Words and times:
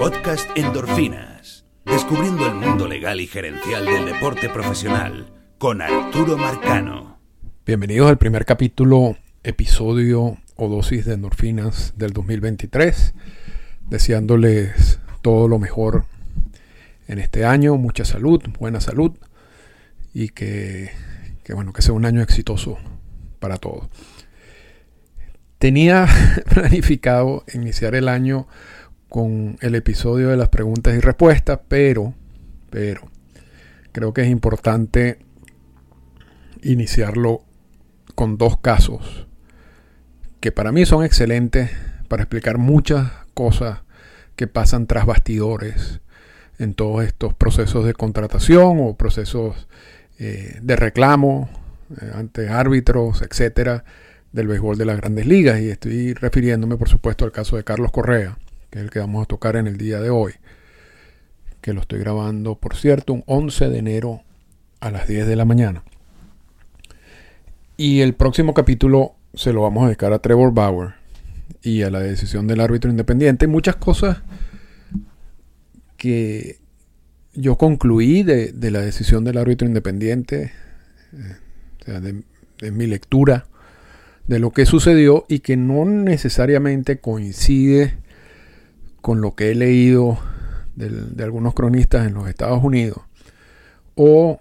Podcast 0.00 0.48
Endorfinas. 0.56 1.66
Descubriendo 1.84 2.46
el 2.46 2.54
mundo 2.54 2.88
legal 2.88 3.20
y 3.20 3.26
gerencial 3.26 3.84
del 3.84 4.06
deporte 4.06 4.48
profesional 4.48 5.30
con 5.58 5.82
Arturo 5.82 6.38
Marcano. 6.38 7.18
Bienvenidos 7.66 8.08
al 8.08 8.16
primer 8.16 8.46
capítulo, 8.46 9.18
episodio 9.42 10.38
o 10.56 10.68
dosis 10.68 11.04
de 11.04 11.12
endorfinas 11.12 11.92
del 11.98 12.14
2023. 12.14 13.12
Deseándoles 13.90 15.00
todo 15.20 15.48
lo 15.48 15.58
mejor 15.58 16.06
en 17.06 17.18
este 17.18 17.44
año, 17.44 17.76
mucha 17.76 18.06
salud, 18.06 18.42
buena 18.58 18.80
salud 18.80 19.12
y 20.14 20.30
que, 20.30 20.92
que 21.44 21.52
bueno, 21.52 21.74
que 21.74 21.82
sea 21.82 21.92
un 21.92 22.06
año 22.06 22.22
exitoso 22.22 22.78
para 23.38 23.58
todos. 23.58 23.90
Tenía 25.58 26.08
planificado 26.48 27.44
iniciar 27.52 27.94
el 27.94 28.08
año 28.08 28.48
con 29.10 29.58
el 29.60 29.74
episodio 29.74 30.28
de 30.28 30.36
las 30.36 30.48
preguntas 30.48 30.94
y 30.96 31.00
respuestas, 31.00 31.58
pero, 31.68 32.14
pero, 32.70 33.10
creo 33.92 34.14
que 34.14 34.22
es 34.22 34.28
importante 34.28 35.18
iniciarlo 36.62 37.42
con 38.14 38.38
dos 38.38 38.56
casos 38.58 39.26
que 40.38 40.52
para 40.52 40.70
mí 40.70 40.86
son 40.86 41.04
excelentes 41.04 41.70
para 42.08 42.22
explicar 42.22 42.56
muchas 42.58 43.10
cosas 43.34 43.80
que 44.36 44.46
pasan 44.46 44.86
tras 44.86 45.06
bastidores 45.06 46.00
en 46.58 46.74
todos 46.74 47.04
estos 47.04 47.34
procesos 47.34 47.84
de 47.84 47.94
contratación 47.94 48.78
o 48.80 48.94
procesos 48.96 49.66
eh, 50.20 50.60
de 50.62 50.76
reclamo 50.76 51.50
eh, 52.00 52.12
ante 52.14 52.48
árbitros, 52.48 53.22
etcétera, 53.22 53.84
del 54.30 54.46
béisbol 54.46 54.78
de 54.78 54.84
las 54.84 54.98
grandes 54.98 55.26
ligas. 55.26 55.60
Y 55.60 55.68
estoy 55.68 56.14
refiriéndome, 56.14 56.76
por 56.76 56.88
supuesto, 56.88 57.24
al 57.24 57.32
caso 57.32 57.56
de 57.56 57.64
Carlos 57.64 57.90
Correa, 57.90 58.38
que 58.70 58.78
es 58.78 58.84
el 58.84 58.90
que 58.90 59.00
vamos 59.00 59.22
a 59.22 59.26
tocar 59.26 59.56
en 59.56 59.66
el 59.66 59.76
día 59.76 60.00
de 60.00 60.10
hoy. 60.10 60.34
Que 61.60 61.72
lo 61.72 61.80
estoy 61.80 61.98
grabando, 61.98 62.54
por 62.54 62.76
cierto, 62.76 63.12
un 63.12 63.24
11 63.26 63.68
de 63.68 63.78
enero 63.78 64.22
a 64.80 64.90
las 64.90 65.08
10 65.08 65.26
de 65.26 65.36
la 65.36 65.44
mañana. 65.44 65.82
Y 67.76 68.00
el 68.00 68.14
próximo 68.14 68.54
capítulo 68.54 69.14
se 69.34 69.52
lo 69.52 69.62
vamos 69.62 69.84
a 69.84 69.86
dedicar 69.86 70.12
a 70.12 70.20
Trevor 70.20 70.52
Bauer 70.52 70.94
y 71.62 71.82
a 71.82 71.90
la 71.90 72.00
decisión 72.00 72.46
del 72.46 72.60
árbitro 72.60 72.90
independiente. 72.90 73.46
Muchas 73.46 73.76
cosas 73.76 74.22
que 75.96 76.58
yo 77.34 77.56
concluí 77.56 78.22
de, 78.22 78.52
la 78.70 78.80
decisión 78.80 79.24
del 79.24 79.38
árbitro 79.38 79.66
independiente, 79.66 80.52
eh, 81.86 82.22
de 82.60 82.70
mi 82.70 82.86
lectura 82.86 83.46
de 84.30 84.38
lo 84.38 84.52
que 84.52 84.64
sucedió 84.64 85.26
y 85.28 85.40
que 85.40 85.56
no 85.56 85.84
necesariamente 85.84 87.00
coincide 87.00 87.98
con 89.00 89.20
lo 89.20 89.34
que 89.34 89.50
he 89.50 89.54
leído 89.54 90.18
de, 90.76 91.22
algunos 91.22 91.54
cronistas 91.54 92.06
en 92.06 92.14
los 92.14 92.28
Estados 92.28 92.62
Unidos. 92.62 92.98
O 93.94 94.40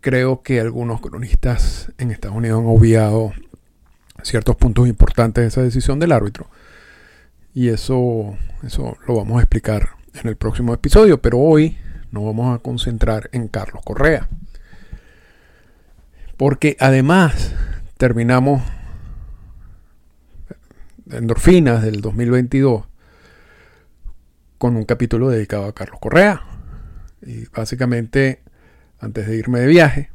creo 0.00 0.42
que 0.42 0.60
algunos 0.60 1.00
cronistas 1.00 1.92
en 1.98 2.10
Estados 2.10 2.36
Unidos 2.36 2.60
han 2.60 2.66
obviado 2.66 3.32
ciertos 4.22 4.56
puntos 4.56 4.88
importantes 4.88 5.42
de 5.42 5.48
esa 5.48 5.62
decisión 5.62 5.98
del 5.98 6.12
árbitro. 6.12 6.48
Y 7.54 7.68
eso, 7.68 8.36
eso 8.62 8.96
lo 9.06 9.16
vamos 9.16 9.38
a 9.38 9.42
explicar 9.42 9.90
en 10.14 10.28
el 10.28 10.36
próximo 10.36 10.74
episodio, 10.74 11.20
pero 11.20 11.38
hoy 11.38 11.78
nos 12.12 12.24
vamos 12.24 12.54
a 12.54 12.62
concentrar 12.62 13.28
en 13.32 13.48
Carlos 13.48 13.82
Correa. 13.84 14.28
Porque 16.36 16.76
además 16.80 17.54
terminamos 17.96 18.62
Endorfinas 21.10 21.82
del 21.82 22.00
2022 22.00 22.89
con 24.60 24.76
un 24.76 24.84
capítulo 24.84 25.30
dedicado 25.30 25.64
a 25.64 25.72
Carlos 25.72 25.98
Correa. 26.00 26.42
Y 27.22 27.46
básicamente, 27.46 28.42
antes 28.98 29.26
de 29.26 29.36
irme 29.38 29.60
de 29.60 29.66
viaje, 29.66 30.10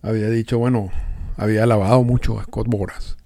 había 0.00 0.30
dicho, 0.30 0.58
bueno, 0.58 0.90
había 1.36 1.64
alabado 1.64 2.02
mucho 2.02 2.40
a 2.40 2.44
Scott 2.44 2.66
Boras 2.66 3.18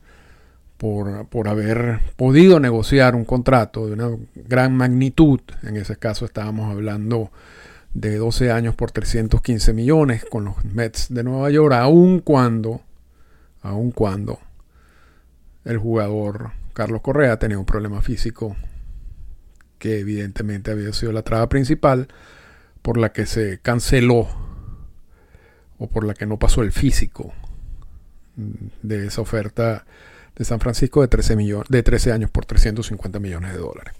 por, 0.78 1.28
por, 1.28 1.46
haber 1.46 2.00
podido 2.16 2.58
negociar 2.58 3.14
un 3.14 3.24
contrato 3.24 3.86
de 3.86 3.92
una 3.92 4.10
gran 4.34 4.76
magnitud. 4.76 5.42
En 5.62 5.76
ese 5.76 5.94
caso 5.94 6.24
estábamos 6.24 6.68
hablando 6.68 7.30
de 7.94 8.16
12 8.16 8.50
años 8.50 8.74
por 8.74 8.90
315 8.90 9.74
millones 9.74 10.24
con 10.24 10.44
los 10.44 10.64
Mets 10.64 11.14
de 11.14 11.22
Nueva 11.22 11.50
York, 11.50 11.72
aun 11.72 12.18
cuando, 12.18 12.80
aun 13.62 13.92
cuando 13.92 14.40
el 15.64 15.78
jugador 15.78 16.50
Carlos 16.72 17.00
Correa 17.00 17.38
tenía 17.38 17.60
un 17.60 17.64
problema 17.64 18.02
físico 18.02 18.56
que 19.78 20.00
evidentemente 20.00 20.70
había 20.70 20.92
sido 20.92 21.12
la 21.12 21.22
traba 21.22 21.48
principal 21.48 22.08
por 22.82 22.98
la 22.98 23.12
que 23.12 23.26
se 23.26 23.58
canceló 23.60 24.28
o 25.78 25.88
por 25.88 26.04
la 26.04 26.14
que 26.14 26.26
no 26.26 26.38
pasó 26.38 26.62
el 26.62 26.72
físico 26.72 27.32
de 28.36 29.06
esa 29.06 29.20
oferta 29.20 29.84
de 30.36 30.44
San 30.44 30.60
Francisco 30.60 31.00
de 31.00 31.08
13, 31.08 31.36
millones, 31.36 31.68
de 31.68 31.82
13 31.82 32.12
años 32.12 32.30
por 32.30 32.46
350 32.46 33.18
millones 33.18 33.52
de 33.52 33.58
dólares. 33.58 33.94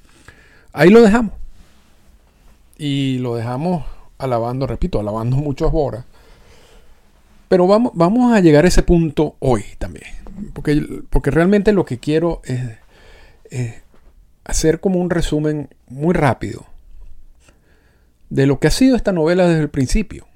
Ahí 0.72 0.90
lo 0.90 1.02
dejamos. 1.02 1.32
Y 2.76 3.18
lo 3.18 3.34
dejamos 3.34 3.84
alabando, 4.18 4.66
repito, 4.66 5.00
alabando 5.00 5.36
muchos 5.38 5.70
horas. 5.72 6.04
Pero 7.48 7.66
vamos, 7.66 7.92
vamos 7.94 8.32
a 8.32 8.40
llegar 8.40 8.64
a 8.64 8.68
ese 8.68 8.82
punto 8.82 9.36
hoy 9.40 9.64
también. 9.78 10.12
Porque, 10.52 10.86
porque 11.10 11.30
realmente 11.30 11.72
lo 11.72 11.84
que 11.84 11.98
quiero 11.98 12.40
es, 12.44 13.82
hacer 14.48 14.80
como 14.80 14.98
un 14.98 15.10
resumen 15.10 15.68
muy 15.86 16.14
rápido 16.14 16.66
de 18.30 18.46
lo 18.46 18.58
que 18.58 18.66
ha 18.66 18.72
sido 18.72 18.96
esta 18.96 19.12
novela 19.12 19.46
desde 19.46 19.60
el 19.60 19.70
principio. 19.70 20.26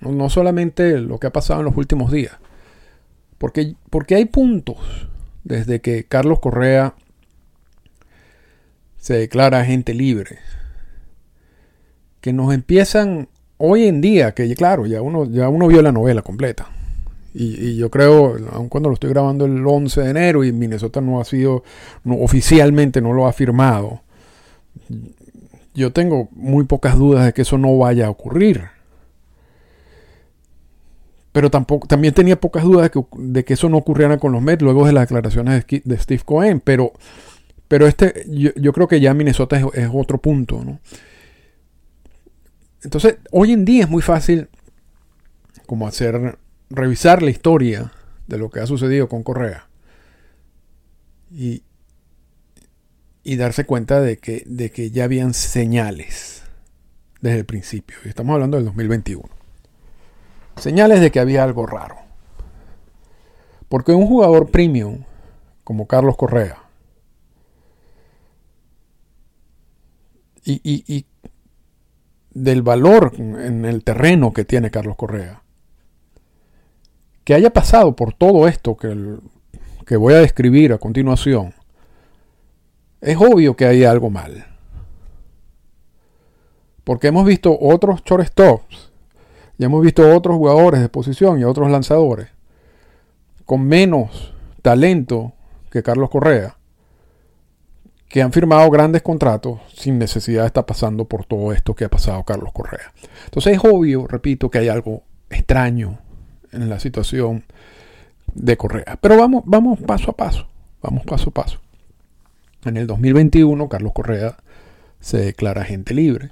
No, 0.00 0.30
solamente 0.30 0.98
lo 1.00 1.18
que 1.18 1.26
ha 1.26 1.32
pasado 1.32 1.60
en 1.60 1.66
los 1.66 1.76
últimos 1.76 2.10
días. 2.10 2.36
Porque, 3.36 3.74
porque 3.90 4.14
hay 4.14 4.24
puntos 4.24 4.76
desde 5.44 5.80
que 5.80 6.04
Carlos 6.04 6.40
Correa 6.40 6.94
se 8.96 9.14
declara 9.14 9.60
agente 9.60 9.94
libre 9.94 10.38
que 12.20 12.32
nos 12.32 12.52
empiezan 12.52 13.28
hoy 13.56 13.86
en 13.86 14.00
día, 14.00 14.32
que 14.32 14.52
claro, 14.54 14.86
ya 14.86 15.02
uno, 15.02 15.24
ya 15.24 15.48
uno 15.48 15.66
vio 15.68 15.82
la 15.82 15.92
novela 15.92 16.22
completa. 16.22 16.68
Y, 17.34 17.76
yo 17.76 17.90
creo, 17.90 18.36
aun 18.52 18.68
cuando 18.68 18.88
lo 18.88 18.94
estoy 18.94 19.10
grabando 19.10 19.44
el 19.44 19.64
11 19.64 20.00
de 20.00 20.10
enero 20.10 20.44
y 20.44 20.52
Minnesota 20.52 21.00
no 21.00 21.20
ha 21.20 21.24
sido, 21.24 21.62
oficialmente 22.04 23.00
no 23.00 23.12
lo 23.12 23.26
ha 23.26 23.32
firmado, 23.32 24.00
yo 25.74 25.92
tengo 25.92 26.28
muy 26.32 26.64
pocas 26.64 26.96
dudas 26.96 27.24
de 27.24 27.32
que 27.32 27.42
eso 27.42 27.58
no 27.58 27.76
vaya 27.78 28.06
a 28.06 28.10
ocurrir. 28.10 28.64
Pero 31.32 31.50
tampoco, 31.50 31.86
también 31.86 32.14
tenía 32.14 32.40
pocas 32.40 32.64
dudas 32.64 32.90
de 33.16 33.44
que, 33.44 33.54
eso 33.54 33.68
no 33.68 33.76
ocurriera 33.76 34.18
con 34.18 34.32
los 34.32 34.42
Mets 34.42 34.62
luego 34.62 34.86
de 34.86 34.92
las 34.92 35.02
declaraciones 35.02 35.64
de, 35.68 35.98
Steve 35.98 36.22
Cohen. 36.24 36.60
Pero, 36.60 36.92
pero 37.68 37.86
este, 37.86 38.26
yo, 38.28 38.72
creo 38.72 38.88
que 38.88 38.98
ya 38.98 39.14
Minnesota 39.14 39.56
es, 39.56 39.66
es 39.74 39.90
otro 39.92 40.18
punto. 40.18 40.64
¿no? 40.64 40.80
Entonces, 42.82 43.18
hoy 43.30 43.52
en 43.52 43.64
día 43.64 43.84
es 43.84 43.90
muy 43.90 44.02
fácil 44.02 44.48
como 45.66 45.86
hacer 45.86 46.38
revisar 46.70 47.22
la 47.22 47.30
historia 47.30 47.92
de 48.26 48.38
lo 48.38 48.50
que 48.50 48.60
ha 48.60 48.66
sucedido 48.66 49.08
con 49.08 49.22
Correa 49.22 49.68
y, 51.30 51.62
y 53.22 53.36
darse 53.36 53.64
cuenta 53.64 54.00
de 54.00 54.18
que, 54.18 54.42
de 54.46 54.70
que 54.70 54.90
ya 54.90 55.04
habían 55.04 55.34
señales 55.34 56.42
desde 57.20 57.38
el 57.38 57.46
principio. 57.46 57.96
Y 58.04 58.08
estamos 58.08 58.34
hablando 58.34 58.56
del 58.56 58.66
2021. 58.66 59.28
Señales 60.56 61.00
de 61.00 61.10
que 61.10 61.20
había 61.20 61.44
algo 61.44 61.66
raro. 61.66 61.96
Porque 63.68 63.92
un 63.92 64.06
jugador 64.06 64.50
premium 64.50 65.04
como 65.64 65.86
Carlos 65.86 66.16
Correa 66.16 66.64
y, 70.44 70.60
y 70.64 71.04
del 72.32 72.62
valor 72.62 73.12
en 73.18 73.64
el 73.64 73.84
terreno 73.84 74.32
que 74.32 74.46
tiene 74.46 74.70
Carlos 74.70 74.96
Correa, 74.96 75.42
que 77.28 77.34
haya 77.34 77.50
pasado 77.50 77.94
por 77.94 78.14
todo 78.14 78.48
esto 78.48 78.74
que, 78.74 79.18
que 79.84 79.98
voy 79.98 80.14
a 80.14 80.20
describir 80.20 80.72
a 80.72 80.78
continuación, 80.78 81.52
es 83.02 83.18
obvio 83.18 83.54
que 83.54 83.66
hay 83.66 83.84
algo 83.84 84.08
mal. 84.08 84.46
Porque 86.84 87.08
hemos 87.08 87.26
visto 87.26 87.54
otros 87.60 88.02
shortstops 88.02 88.92
y 89.58 89.64
hemos 89.66 89.82
visto 89.82 90.10
otros 90.10 90.38
jugadores 90.38 90.80
de 90.80 90.88
posición 90.88 91.38
y 91.38 91.44
otros 91.44 91.70
lanzadores 91.70 92.28
con 93.44 93.62
menos 93.66 94.32
talento 94.62 95.34
que 95.70 95.82
Carlos 95.82 96.08
Correa 96.08 96.56
que 98.08 98.22
han 98.22 98.32
firmado 98.32 98.70
grandes 98.70 99.02
contratos 99.02 99.60
sin 99.74 99.98
necesidad 99.98 100.44
de 100.44 100.46
estar 100.46 100.64
pasando 100.64 101.04
por 101.04 101.26
todo 101.26 101.52
esto 101.52 101.74
que 101.74 101.84
ha 101.84 101.90
pasado 101.90 102.24
Carlos 102.24 102.54
Correa. 102.54 102.90
Entonces 103.26 103.58
es 103.58 103.60
obvio, 103.62 104.06
repito, 104.06 104.50
que 104.50 104.60
hay 104.60 104.68
algo 104.68 105.02
extraño 105.28 106.07
en 106.52 106.68
la 106.68 106.80
situación 106.80 107.44
de 108.34 108.56
Correa. 108.56 108.98
Pero 109.00 109.16
vamos, 109.16 109.42
vamos 109.46 109.80
paso 109.80 110.10
a 110.10 110.16
paso. 110.16 110.48
Vamos 110.82 111.04
paso 111.04 111.30
a 111.30 111.32
paso. 111.32 111.60
En 112.64 112.76
el 112.76 112.86
2021, 112.86 113.68
Carlos 113.68 113.92
Correa 113.92 114.36
se 115.00 115.18
declara 115.18 115.62
agente 115.62 115.94
libre 115.94 116.30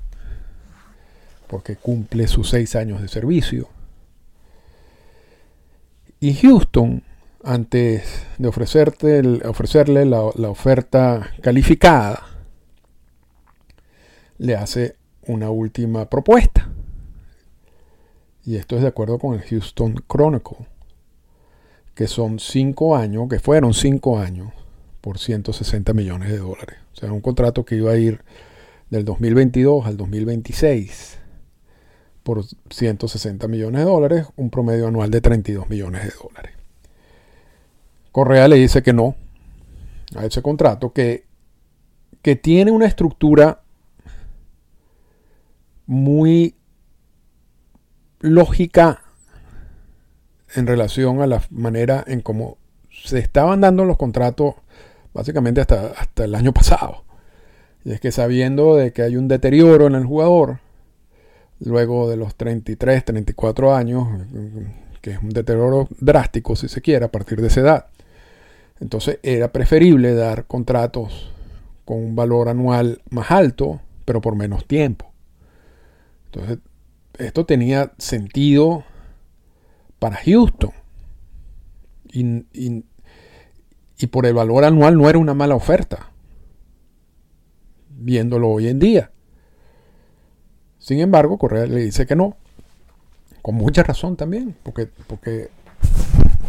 porque 1.46 1.76
cumple 1.76 2.26
sus 2.28 2.50
seis 2.50 2.74
años 2.74 3.00
de 3.00 3.08
servicio. 3.08 3.68
Y 6.18 6.34
Houston, 6.34 7.02
antes 7.44 8.26
de 8.38 8.48
ofrecerte 8.48 9.46
ofrecerle 9.46 10.04
la, 10.06 10.30
la 10.34 10.48
oferta 10.48 11.30
calificada, 11.42 12.22
le 14.38 14.56
hace 14.56 14.96
una 15.26 15.50
última 15.50 16.06
propuesta. 16.06 16.68
Y 18.46 18.56
esto 18.56 18.76
es 18.76 18.82
de 18.82 18.88
acuerdo 18.88 19.18
con 19.18 19.34
el 19.34 19.42
Houston 19.42 20.04
Chronicle, 20.08 20.68
que 21.96 22.06
son 22.06 22.38
cinco 22.38 22.96
años, 22.96 23.28
que 23.28 23.40
fueron 23.40 23.74
cinco 23.74 24.20
años 24.20 24.52
por 25.00 25.18
160 25.18 25.92
millones 25.92 26.30
de 26.30 26.38
dólares. 26.38 26.78
O 26.92 26.96
sea, 26.96 27.12
un 27.12 27.20
contrato 27.20 27.64
que 27.64 27.74
iba 27.74 27.90
a 27.90 27.96
ir 27.96 28.22
del 28.88 29.04
2022 29.04 29.84
al 29.84 29.96
2026 29.96 31.18
por 32.22 32.44
160 32.70 33.48
millones 33.48 33.80
de 33.80 33.84
dólares, 33.84 34.26
un 34.36 34.50
promedio 34.50 34.86
anual 34.86 35.10
de 35.10 35.20
32 35.20 35.68
millones 35.68 36.04
de 36.04 36.10
dólares. 36.10 36.52
Correa 38.12 38.48
le 38.48 38.56
dice 38.56 38.82
que 38.82 38.92
no 38.92 39.16
a 40.14 40.24
ese 40.24 40.40
contrato, 40.40 40.92
que, 40.92 41.24
que 42.22 42.36
tiene 42.36 42.70
una 42.70 42.86
estructura 42.86 43.62
muy 45.86 46.55
lógica 48.20 49.02
en 50.54 50.66
relación 50.66 51.20
a 51.20 51.26
la 51.26 51.42
manera 51.50 52.04
en 52.06 52.20
cómo 52.20 52.58
se 52.90 53.18
estaban 53.18 53.60
dando 53.60 53.84
los 53.84 53.96
contratos 53.96 54.54
básicamente 55.12 55.60
hasta, 55.60 55.88
hasta 55.88 56.24
el 56.24 56.34
año 56.34 56.52
pasado. 56.52 57.04
Y 57.84 57.92
es 57.92 58.00
que 58.00 58.10
sabiendo 58.10 58.76
de 58.76 58.92
que 58.92 59.02
hay 59.02 59.16
un 59.16 59.28
deterioro 59.28 59.86
en 59.86 59.94
el 59.94 60.04
jugador, 60.04 60.58
luego 61.60 62.08
de 62.08 62.16
los 62.16 62.34
33, 62.34 63.04
34 63.04 63.74
años, 63.74 64.08
que 65.00 65.12
es 65.12 65.22
un 65.22 65.30
deterioro 65.30 65.88
drástico 66.00 66.56
si 66.56 66.68
se 66.68 66.80
quiere 66.80 67.04
a 67.04 67.10
partir 67.10 67.40
de 67.40 67.48
esa 67.48 67.60
edad. 67.60 67.86
Entonces 68.80 69.18
era 69.22 69.52
preferible 69.52 70.14
dar 70.14 70.46
contratos 70.46 71.32
con 71.84 71.98
un 71.98 72.16
valor 72.16 72.48
anual 72.48 73.00
más 73.10 73.30
alto, 73.30 73.80
pero 74.04 74.20
por 74.20 74.34
menos 74.34 74.66
tiempo. 74.66 75.12
Entonces, 76.26 76.58
esto 77.18 77.46
tenía 77.46 77.92
sentido 77.98 78.84
para 79.98 80.16
Houston. 80.16 80.72
Y, 82.12 82.84
por 84.10 84.26
el 84.26 84.34
valor 84.34 84.64
anual 84.64 84.96
no 84.96 85.08
era 85.08 85.18
una 85.18 85.34
mala 85.34 85.54
oferta, 85.54 86.12
viéndolo 87.90 88.48
hoy 88.48 88.68
en 88.68 88.78
día. 88.78 89.10
Sin 90.78 91.00
embargo, 91.00 91.36
Correa 91.36 91.66
le 91.66 91.80
dice 91.80 92.06
que 92.06 92.16
no, 92.16 92.36
con 93.42 93.56
mucha 93.56 93.82
razón 93.82 94.16
también, 94.16 94.56
porque, 94.62 94.88
porque 95.06 95.50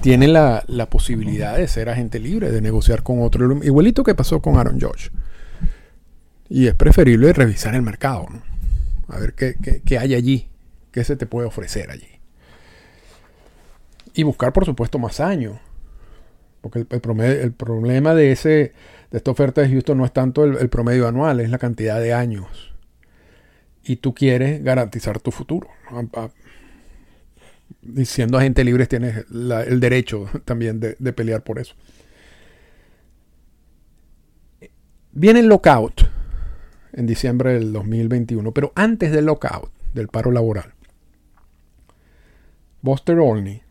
tiene 0.01 0.27
la, 0.27 0.63
posibilidad 0.89 1.57
de 1.57 1.67
ser 1.67 1.89
agente 1.89 2.19
libre, 2.19 2.51
de 2.51 2.61
negociar 2.61 3.03
con 3.03 3.21
otro, 3.21 3.63
igualito 3.63 4.03
que 4.03 4.15
pasó 4.15 4.41
con 4.41 4.57
Aaron 4.57 4.79
George. 4.79 5.09
Y 6.49 6.67
es 6.67 6.75
preferible 6.75 7.33
revisar 7.33 7.75
el 7.75 7.81
mercado, 7.81 8.27
a 9.09 9.19
ver 9.19 9.33
qué, 9.33 9.55
qué, 9.83 9.97
hay 9.97 10.15
allí, 10.15 10.49
qué 10.97 11.03
se 11.03 11.15
te 11.15 11.25
puede 11.25 11.47
ofrecer 11.47 11.91
allí. 11.91 12.07
Y 14.13 14.23
buscar, 14.23 14.51
por 14.53 14.65
supuesto, 14.65 14.97
más 14.99 15.19
años. 15.19 15.59
Porque 16.61 16.79
el, 16.79 16.87
el, 16.89 17.53
problema 17.53 18.15
de, 18.15 18.31
ese, 18.31 18.73
de 19.11 19.17
esta 19.17 19.31
oferta 19.31 19.61
de 19.61 19.69
Houston 19.69 19.97
no 19.97 20.05
es 20.05 20.11
tanto 20.11 20.43
el 20.43 20.69
promedio 20.69 21.07
anual, 21.07 21.39
es 21.39 21.49
la 21.49 21.59
cantidad 21.59 22.01
de 22.01 22.13
años 22.13 22.73
y 23.87 23.95
tú 23.97 24.13
quieres 24.13 24.63
garantizar 24.63 25.19
tu 25.19 25.31
futuro. 25.31 25.69
Siendo 28.03 28.37
agente 28.37 28.63
libre 28.63 28.85
tienes 28.85 29.25
el 29.31 29.79
derecho 29.79 30.29
también 30.45 30.79
de, 30.79 31.13
pelear 31.13 31.43
por 31.43 31.59
eso. 31.59 31.75
Viene 35.13 35.39
el 35.39 35.47
lockout 35.47 36.01
en 36.93 37.07
diciembre 37.07 37.53
del 37.53 37.73
2021, 37.73 38.51
pero 38.51 38.71
antes 38.75 39.11
del 39.11 39.25
lockout, 39.25 39.71
del 39.93 40.09
paro 40.09 40.31
laboral, 40.31 40.73
Buster 42.81 43.17
Olney 43.19 43.61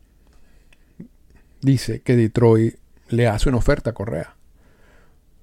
dice 1.60 2.00
que 2.00 2.16
Detroit 2.16 2.76
le 3.08 3.26
hace 3.28 3.48
una 3.48 3.58
oferta 3.58 3.90
a 3.90 3.94
Correa 3.94 4.36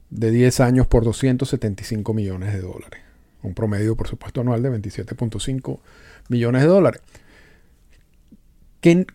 de 0.09 0.31
10 0.31 0.59
años 0.59 0.87
por 0.87 1.03
275 1.03 2.13
millones 2.13 2.53
de 2.53 2.61
dólares 2.61 3.03
un 3.43 3.53
promedio, 3.53 3.95
por 3.95 4.07
supuesto, 4.07 4.41
anual 4.41 4.63
de 4.63 4.71
27.5 4.71 5.79
millones 6.29 6.61
de 6.61 6.67
dólares. 6.67 7.01
Que, 8.81 9.05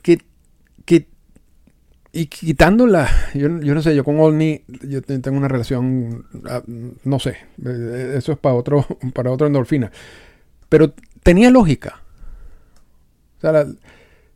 y 2.11 2.27
quitando 2.27 2.87
la, 2.87 3.07
yo, 3.35 3.49
no 3.49 3.83
sé, 3.83 3.95
yo 3.95 4.03
con 4.03 4.19
Olney, 4.19 4.65
yo 4.83 5.03
tengo 5.03 5.37
una 5.37 5.49
relación, 5.49 6.25
ah, 6.49 6.63
no 6.67 7.19
sé, 7.19 7.37
eh, 7.65 8.15
eso 8.17 8.33
es 8.33 8.39
para 8.39 8.55
otro, 8.55 8.87
para 9.15 9.31
otra 9.31 9.47
endorfina. 9.47 9.93
Pero 10.69 10.95
tenía 11.23 11.51
lógica. 11.51 12.03
O 13.39 13.41
sea, 13.41 13.67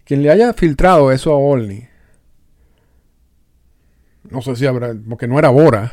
quien 0.05 0.23
le 0.23 0.31
haya 0.31 0.53
filtrado 0.53 1.13
eso 1.13 1.33
a 1.33 1.39
Olney, 1.39 1.89
no 4.31 4.41
sé 4.43 4.57
si 4.57 4.67
habrá, 4.67 4.95
porque 5.09 5.27
no 5.27 5.39
era 5.39 5.51
Boras, 5.51 5.93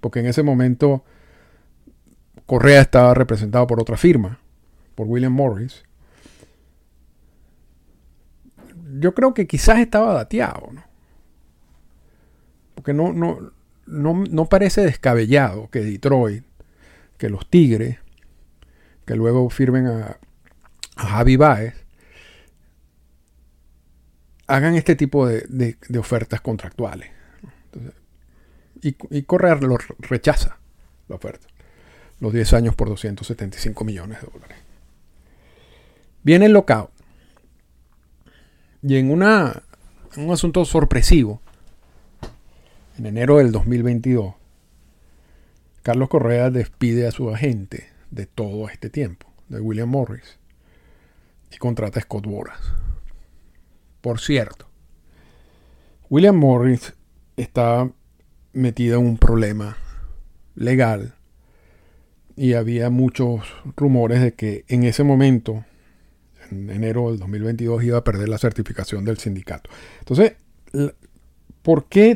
porque 0.00 0.20
en 0.20 0.26
ese 0.26 0.42
momento 0.42 1.04
Correa 2.46 2.80
estaba 2.80 3.14
representado 3.14 3.66
por 3.66 3.80
otra 3.80 3.96
firma, 3.96 4.38
por 4.94 5.06
William 5.06 5.32
Morris. 5.32 5.84
Yo 8.98 9.14
creo 9.14 9.34
que 9.34 9.46
quizás 9.46 9.78
estaba 9.78 10.14
dateado, 10.14 10.70
¿no? 10.72 10.84
Porque 12.74 12.92
no, 12.92 13.12
no, 13.12 13.52
no, 13.86 14.44
parece 14.46 14.82
descabellado 14.82 15.70
que 15.70 15.80
Detroit, 15.80 16.44
que 17.16 17.28
los 17.30 17.48
Tigres, 17.48 17.98
que 19.06 19.14
luego 19.14 19.48
firmen 19.50 19.86
a, 19.86 20.18
Javi 20.96 21.36
Baez, 21.36 21.83
hagan 24.46 24.74
este 24.74 24.96
tipo 24.96 25.26
de, 25.26 25.76
ofertas 25.98 26.40
contractuales. 26.40 27.10
y, 28.82 28.96
y 29.10 29.22
Correa 29.22 29.58
rechaza 30.00 30.58
la 31.08 31.16
oferta 31.16 31.46
los 32.20 32.32
10 32.32 32.52
años 32.54 32.74
por 32.74 32.88
275 32.88 33.84
millones 33.84 34.20
de 34.20 34.28
dólares. 34.32 34.58
Viene 36.22 36.46
el 36.46 36.52
lockout. 36.52 36.90
Y 38.82 38.96
en 38.96 39.10
una, 39.10 39.62
un 40.16 40.32
asunto 40.32 40.64
sorpresivo, 40.64 41.40
en 42.98 43.06
enero 43.06 43.38
del 43.38 43.52
2022, 43.52 44.34
Carlos 45.82 46.08
Correa 46.08 46.50
despide 46.50 47.06
a 47.06 47.10
su 47.10 47.30
agente 47.30 47.88
de 48.10 48.26
todo 48.26 48.68
este 48.68 48.90
tiempo, 48.90 49.30
de 49.48 49.60
William 49.60 49.88
Morris, 49.88 50.38
y 51.50 51.58
contrata 51.58 51.98
a 51.98 52.02
Scott 52.02 52.26
Boras. 52.26 52.60
Por 54.04 54.20
cierto, 54.20 54.66
William 56.10 56.36
Morris 56.36 56.92
está 57.38 57.90
metido 58.52 59.00
en 59.00 59.06
un 59.06 59.16
problema 59.16 59.78
legal 60.54 61.14
y 62.36 62.52
había 62.52 62.90
muchos 62.90 63.40
rumores 63.78 64.20
de 64.20 64.34
que 64.34 64.66
en 64.68 64.84
ese 64.84 65.04
momento, 65.04 65.64
en 66.50 66.68
enero 66.68 67.08
del 67.08 67.18
2022, 67.18 67.82
iba 67.82 67.96
a 67.96 68.04
perder 68.04 68.28
la 68.28 68.36
certificación 68.36 69.06
del 69.06 69.16
sindicato. 69.16 69.70
Entonces, 70.00 70.34
¿por 71.62 71.86
qué 71.86 72.14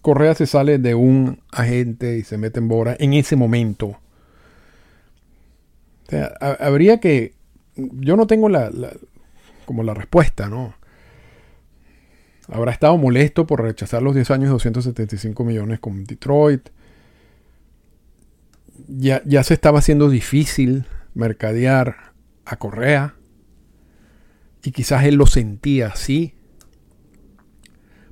Correa 0.00 0.34
se 0.34 0.48
sale 0.48 0.78
de 0.78 0.96
un 0.96 1.40
agente 1.52 2.18
y 2.18 2.24
se 2.24 2.36
mete 2.36 2.58
en 2.58 2.66
Bora 2.66 2.96
en 2.98 3.12
ese 3.12 3.36
momento? 3.36 3.96
Habría 6.40 6.98
que... 6.98 7.36
Yo 7.76 8.16
no 8.16 8.26
tengo 8.26 8.48
la, 8.48 8.72
como 9.66 9.84
la 9.84 9.94
respuesta, 9.94 10.48
¿no? 10.48 10.81
Habrá 12.48 12.72
estado 12.72 12.96
molesto 12.98 13.46
por 13.46 13.62
rechazar 13.62 14.02
los 14.02 14.14
10 14.14 14.30
años 14.32 14.48
y 14.48 14.52
275 14.52 15.44
millones 15.44 15.80
con 15.80 16.04
Detroit 16.04 16.68
ya, 18.88 19.42
se 19.42 19.54
estaba 19.54 19.78
haciendo 19.78 20.08
difícil 20.08 20.86
mercadear 21.14 22.12
a 22.44 22.56
Correa. 22.56 23.14
Y 24.62 24.72
quizás 24.72 25.04
él 25.04 25.16
lo 25.16 25.26
sentía 25.26 25.88
así. 25.88 26.34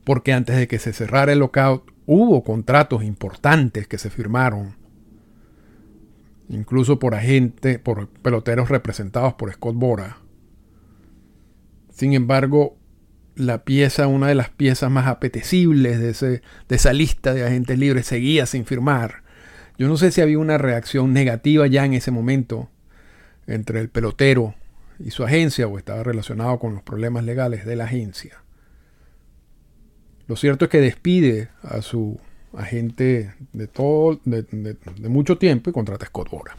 Porque 0.04 0.32
antes 0.32 0.56
de 0.56 0.66
que 0.66 0.78
se 0.78 0.92
cerrara 0.92 1.32
el 1.32 1.40
lockout 1.40 1.90
hubo 2.06 2.42
contratos 2.42 3.04
importantes 3.04 3.86
que 3.86 3.98
se 3.98 4.10
firmaron. 4.10 4.76
Incluso 6.48 6.98
por 6.98 7.14
agentes, 7.14 7.78
por 7.78 8.08
peloteros 8.08 8.68
representados 8.68 9.34
por 9.34 9.52
Scott 9.52 9.76
Bora. 9.76 10.18
Sin 11.92 12.14
embargo, 12.14 12.76
la 13.40 13.64
pieza, 13.64 14.06
una 14.06 14.28
de 14.28 14.34
las 14.34 14.50
piezas 14.50 14.90
más 14.90 15.06
apetecibles 15.06 15.98
de, 15.98 16.10
ese, 16.10 16.42
de 16.68 16.76
esa 16.76 16.92
lista 16.92 17.32
de 17.32 17.44
agentes 17.44 17.78
libres 17.78 18.06
seguía 18.06 18.46
sin 18.46 18.64
firmar 18.64 19.22
Yo 19.78 19.88
no 19.88 19.96
sé 19.96 20.12
si 20.12 20.20
había 20.20 20.38
una 20.38 20.58
reacción 20.58 21.12
negativa 21.12 21.66
ya 21.66 21.84
en 21.84 21.94
ese 21.94 22.10
momento 22.10 22.68
entre 23.46 23.80
el 23.80 23.88
pelotero 23.88 24.54
y 24.98 25.10
su 25.10 25.24
agencia 25.24 25.66
o 25.66 25.78
estaba 25.78 26.02
relacionado 26.02 26.58
con 26.58 26.74
los 26.74 26.82
problemas 26.82 27.24
legales 27.24 27.64
de 27.64 27.76
la 27.76 27.84
agencia. 27.84 28.42
Lo 30.26 30.36
cierto 30.36 30.66
es 30.66 30.70
que 30.70 30.80
despide 30.80 31.48
a 31.62 31.80
su 31.82 32.20
agente 32.56 33.34
de, 33.52 33.66
todo, 33.66 34.20
de, 34.24 34.76
mucho 35.08 35.38
tiempo 35.38 35.70
y 35.70 35.72
contrata 35.72 36.04
a 36.04 36.08
Scott 36.08 36.30
Bora. 36.30 36.54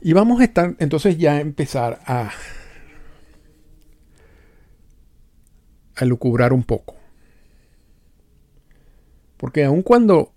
Y 0.00 0.12
vamos 0.12 0.40
a 0.40 0.44
estar 0.44 0.74
entonces 0.78 1.18
ya 1.18 1.34
a 1.34 1.40
empezar 1.40 2.00
a, 2.06 2.30
a 5.96 6.04
lucubrar 6.04 6.52
un 6.52 6.62
poco. 6.62 6.96
Porque 9.36 9.64
aun 9.64 9.82
cuando 9.82 10.32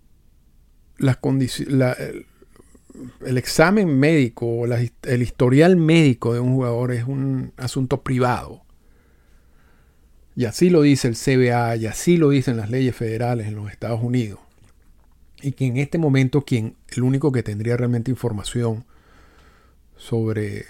las 0.98 1.18
condiciones, 1.18 1.98
el 3.26 3.38
examen 3.38 4.00
médico, 4.00 4.66
el 4.66 5.22
historial 5.22 5.76
médico 5.78 6.34
de 6.34 6.40
un 6.40 6.54
jugador 6.54 6.92
es 6.92 7.06
un 7.06 7.54
asunto 7.58 8.02
privado. 8.02 8.64
Y 10.36 10.46
así 10.46 10.70
lo 10.70 10.82
dice 10.82 11.08
el 11.08 11.16
CBA, 11.16 11.76
y 11.78 11.86
así 11.86 12.18
lo 12.18 12.30
dicen 12.30 12.58
las 12.58 12.70
leyes 12.70 12.96
federales 12.96 13.48
en 13.48 13.56
los 13.56 13.72
Estados 13.72 14.02
Unidos. 14.02 14.40
Y 15.42 15.54
que 15.54 15.66
en 15.66 15.78
este 15.78 15.98
momento 15.98 16.44
quien, 16.44 16.76
el 16.90 17.04
único 17.04 17.32
que 17.32 17.44
tendría 17.44 17.78
realmente 17.78 18.12
información 18.12 18.86
sobre 19.96 20.66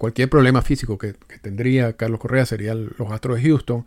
cualquier 0.00 0.30
problema 0.30 0.62
físico 0.62 0.96
que, 0.96 1.12
tendría 1.42 1.92
Carlos 1.92 2.20
Correa 2.20 2.46
serían 2.46 2.90
los 2.96 3.12
Astros 3.12 3.36
de 3.36 3.42
Houston, 3.42 3.84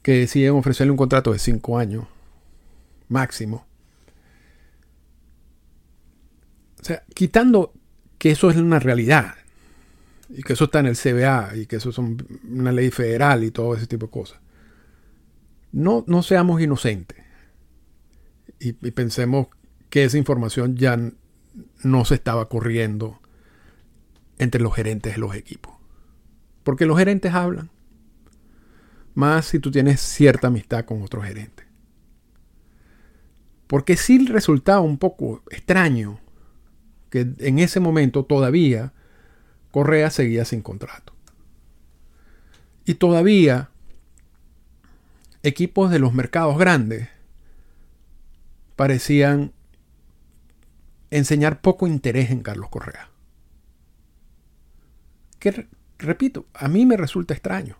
que 0.00 0.12
deciden 0.12 0.52
ofrecerle 0.52 0.92
un 0.92 0.96
contrato 0.96 1.32
de 1.32 1.40
5 1.40 1.76
años 1.76 2.04
máximo 3.08 3.66
O 6.80 6.84
sea, 6.84 7.02
quitando 7.14 7.72
que 8.16 8.30
eso 8.30 8.48
es 8.48 8.56
una 8.56 8.78
realidad 8.78 9.34
y 10.28 10.44
que 10.44 10.52
eso 10.52 10.64
está 10.64 10.78
en 10.78 10.86
el 10.86 10.96
CBA 10.96 11.56
y 11.56 11.66
que 11.66 11.76
eso 11.76 11.90
es 11.90 11.98
una 11.98 12.70
ley 12.70 12.92
federal 12.92 13.42
y 13.42 13.50
todo 13.50 13.74
ese 13.74 13.88
tipo 13.88 14.06
de 14.06 14.12
cosas. 14.12 14.38
No, 15.72 16.04
no 16.06 16.22
seamos 16.22 16.60
inocentes 16.60 17.18
y, 18.60 18.68
y 18.68 18.90
pensemos 18.92 19.48
que 19.90 20.04
esa 20.04 20.16
información 20.16 20.76
ya 20.76 20.96
no 21.82 22.04
se 22.04 22.14
estaba 22.14 22.48
corriendo 22.48 23.20
entre 24.40 24.62
los 24.62 24.74
gerentes 24.74 25.12
de 25.12 25.18
los 25.18 25.34
equipos. 25.34 25.74
Porque 26.64 26.86
los 26.86 26.98
gerentes 26.98 27.34
hablan. 27.34 27.70
Más 29.14 29.44
si 29.44 29.58
tú 29.58 29.70
tienes 29.70 30.00
cierta 30.00 30.46
amistad 30.46 30.86
con 30.86 31.02
otros 31.02 31.26
gerentes. 31.26 31.66
Porque 33.66 33.98
sí 33.98 34.26
resultaba 34.26 34.80
un 34.80 34.96
poco 34.96 35.42
extraño 35.50 36.20
que 37.10 37.28
en 37.38 37.58
ese 37.58 37.80
momento 37.80 38.24
todavía 38.24 38.94
Correa 39.72 40.08
seguía 40.08 40.46
sin 40.46 40.62
contrato. 40.62 41.12
Y 42.86 42.94
todavía 42.94 43.68
equipos 45.42 45.90
de 45.90 45.98
los 45.98 46.14
mercados 46.14 46.56
grandes 46.56 47.08
parecían 48.74 49.52
enseñar 51.10 51.60
poco 51.60 51.86
interés 51.86 52.30
en 52.30 52.40
Carlos 52.40 52.70
Correa. 52.70 53.09
Que, 55.40 55.66
repito, 55.98 56.46
a 56.54 56.68
mí 56.68 56.86
me 56.86 56.96
resulta 56.96 57.34
extraño. 57.34 57.76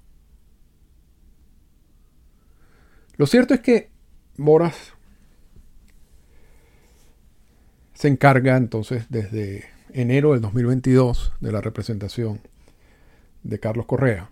Lo 3.16 3.26
cierto 3.26 3.54
es 3.54 3.60
que 3.60 3.90
Boras 4.36 4.94
se 7.92 8.08
encarga 8.08 8.56
entonces 8.56 9.04
desde 9.10 9.66
enero 9.92 10.32
del 10.32 10.40
2022 10.40 11.34
de 11.40 11.52
la 11.52 11.60
representación 11.60 12.40
de 13.42 13.60
Carlos 13.60 13.84
Correa. 13.84 14.30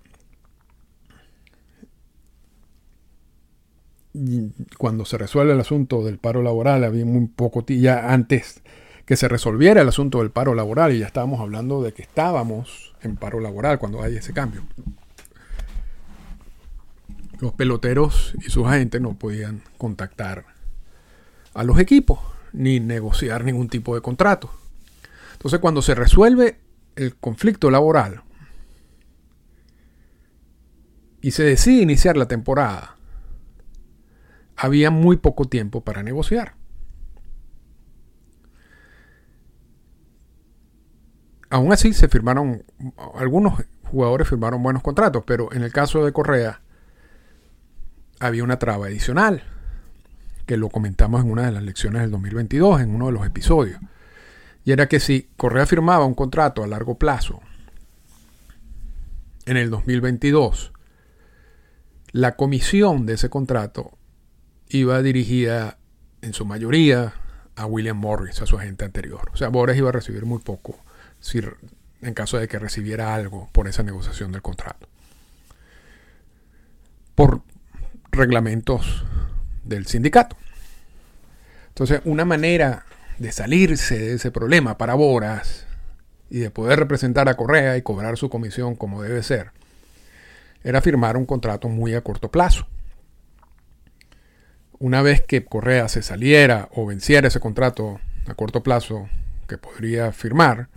Y 4.14 4.50
cuando 4.78 5.04
se 5.04 5.18
resuelve 5.18 5.52
el 5.52 5.60
asunto 5.60 6.02
del 6.02 6.18
paro 6.18 6.42
laboral, 6.42 6.82
había 6.82 7.04
muy 7.04 7.26
poco, 7.26 7.64
ya 7.66 8.10
antes 8.12 8.62
que 9.08 9.16
se 9.16 9.26
resolviera 9.26 9.80
el 9.80 9.88
asunto 9.88 10.18
del 10.18 10.30
paro 10.30 10.54
laboral, 10.54 10.92
y 10.92 10.98
ya 10.98 11.06
estábamos 11.06 11.40
hablando 11.40 11.82
de 11.82 11.94
que 11.94 12.02
estábamos 12.02 12.94
en 13.00 13.16
paro 13.16 13.40
laboral 13.40 13.78
cuando 13.78 14.02
hay 14.02 14.16
ese 14.16 14.34
cambio. 14.34 14.64
Los 17.40 17.54
peloteros 17.54 18.34
y 18.46 18.50
sus 18.50 18.66
agentes 18.66 19.00
no 19.00 19.18
podían 19.18 19.62
contactar 19.78 20.44
a 21.54 21.64
los 21.64 21.78
equipos 21.78 22.18
ni 22.52 22.80
negociar 22.80 23.44
ningún 23.44 23.70
tipo 23.70 23.94
de 23.94 24.02
contrato. 24.02 24.50
Entonces 25.32 25.58
cuando 25.58 25.80
se 25.80 25.94
resuelve 25.94 26.60
el 26.94 27.16
conflicto 27.16 27.70
laboral 27.70 28.24
y 31.22 31.30
se 31.30 31.44
decide 31.44 31.80
iniciar 31.80 32.18
la 32.18 32.28
temporada, 32.28 32.96
había 34.54 34.90
muy 34.90 35.16
poco 35.16 35.46
tiempo 35.46 35.80
para 35.82 36.02
negociar. 36.02 36.57
Aún 41.50 41.72
así 41.72 41.92
se 41.92 42.08
firmaron, 42.08 42.62
algunos 43.14 43.62
jugadores 43.84 44.28
firmaron 44.28 44.62
buenos 44.62 44.82
contratos, 44.82 45.24
pero 45.26 45.52
en 45.52 45.62
el 45.62 45.72
caso 45.72 46.04
de 46.04 46.12
Correa 46.12 46.60
había 48.20 48.44
una 48.44 48.58
traba 48.58 48.86
adicional 48.86 49.42
que 50.46 50.56
lo 50.56 50.68
comentamos 50.70 51.22
en 51.22 51.30
una 51.30 51.46
de 51.46 51.52
las 51.52 51.62
lecciones 51.62 52.02
del 52.02 52.10
2022, 52.10 52.80
en 52.80 52.94
uno 52.94 53.06
de 53.06 53.12
los 53.12 53.26
episodios. 53.26 53.80
Y 54.64 54.72
era 54.72 54.88
que 54.88 55.00
si 55.00 55.28
Correa 55.36 55.66
firmaba 55.66 56.04
un 56.04 56.14
contrato 56.14 56.62
a 56.62 56.66
largo 56.66 56.98
plazo 56.98 57.40
en 59.46 59.56
el 59.56 59.70
2022, 59.70 60.72
la 62.12 62.36
comisión 62.36 63.06
de 63.06 63.14
ese 63.14 63.30
contrato 63.30 63.92
iba 64.68 65.00
dirigida 65.02 65.78
en 66.22 66.32
su 66.32 66.44
mayoría 66.44 67.14
a 67.56 67.66
William 67.66 67.98
Morris, 67.98 68.40
a 68.40 68.46
su 68.46 68.56
agente 68.56 68.84
anterior. 68.84 69.30
O 69.32 69.36
sea, 69.36 69.48
Boris 69.48 69.76
iba 69.76 69.90
a 69.90 69.92
recibir 69.92 70.24
muy 70.24 70.38
poco 70.38 70.78
si, 71.20 71.40
en 72.02 72.14
caso 72.14 72.38
de 72.38 72.48
que 72.48 72.58
recibiera 72.58 73.14
algo 73.14 73.48
por 73.52 73.68
esa 73.68 73.82
negociación 73.82 74.32
del 74.32 74.42
contrato. 74.42 74.88
Por 77.14 77.42
reglamentos 78.10 79.04
del 79.64 79.86
sindicato. 79.86 80.36
Entonces, 81.68 82.00
una 82.04 82.24
manera 82.24 82.86
de 83.18 83.32
salirse 83.32 83.98
de 83.98 84.14
ese 84.14 84.30
problema 84.30 84.78
para 84.78 84.94
Boras 84.94 85.66
y 86.30 86.38
de 86.38 86.50
poder 86.50 86.78
representar 86.78 87.28
a 87.28 87.34
Correa 87.34 87.76
y 87.76 87.82
cobrar 87.82 88.16
su 88.16 88.28
comisión 88.28 88.74
como 88.74 89.02
debe 89.02 89.22
ser, 89.22 89.50
era 90.62 90.80
firmar 90.80 91.16
un 91.16 91.26
contrato 91.26 91.68
muy 91.68 91.94
a 91.94 92.02
corto 92.02 92.30
plazo. 92.30 92.66
Una 94.78 95.02
vez 95.02 95.22
que 95.22 95.44
Correa 95.44 95.88
se 95.88 96.02
saliera 96.02 96.68
o 96.72 96.86
venciera 96.86 97.28
ese 97.28 97.40
contrato 97.40 98.00
a 98.26 98.34
corto 98.34 98.62
plazo 98.62 99.08
que 99.48 99.58
podría 99.58 100.12
firmar, 100.12 100.68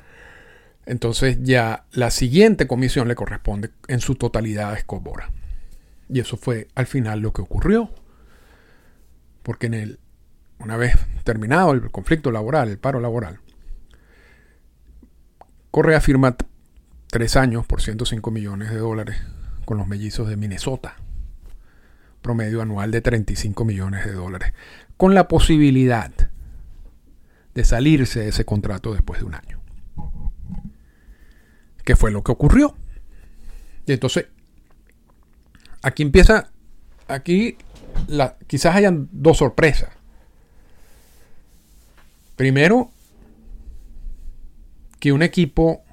entonces 0.86 1.40
ya 1.42 1.86
la 1.92 2.12
siguiente 2.12 2.68
comisión 2.68 3.08
le 3.08 3.16
corresponde 3.16 3.72
en 3.88 4.00
su 4.00 4.16
totalidad 4.16 4.72
a 4.72 4.78
Escobora. 4.78 5.32
Y 6.10 6.20
eso 6.20 6.38
fue 6.38 6.68
al 6.76 6.88
final 6.88 7.20
lo 7.20 7.34
que 7.34 7.42
ocurrió. 7.42 7.94
Porque 9.44 9.68
en 9.68 9.74
el, 9.74 10.00
una 10.60 10.78
vez 10.78 10.96
terminado 11.24 11.72
el 11.72 11.90
conflicto 11.92 12.32
laboral, 12.32 12.70
el 12.70 12.78
paro 12.78 13.00
laboral, 13.00 13.40
Correa 15.72 16.02
firma 16.02 16.36
tres 17.08 17.38
años 17.38 17.66
por 17.66 17.82
105 17.82 18.30
millones 18.30 18.72
de 18.72 18.78
dólares 18.78 19.22
con 19.64 19.78
los 19.78 19.88
mellizos 19.88 20.28
de 20.28 20.36
Minnesota. 20.36 20.98
Promedio 22.22 22.62
anual 22.62 22.92
de 22.92 23.00
35 23.00 23.64
millones 23.64 24.06
de 24.06 24.12
dólares. 24.12 24.52
Con 24.98 25.16
la 25.16 25.30
posibilidad 25.30 26.12
de 27.54 27.64
salirse 27.64 28.20
de 28.20 28.30
ese 28.30 28.44
contrato 28.44 28.92
después 28.92 29.22
de 29.22 29.26
un 29.26 29.36
año. 29.36 29.61
¿Qué 31.84 31.96
fue 31.96 32.12
lo 32.12 32.24
que 32.24 32.32
ocurrió? 32.32 32.76
Y 33.86 33.94
entonces, 33.94 34.28
aquí 35.82 36.04
empieza, 36.04 36.52
aquí 37.08 37.58
quizás 38.48 38.76
hayan 38.76 39.10
dos 39.12 39.38
sorpresas. 39.38 39.90
Primero, 42.36 42.92
que 45.00 45.12
un 45.12 45.24
equipo 45.24 45.84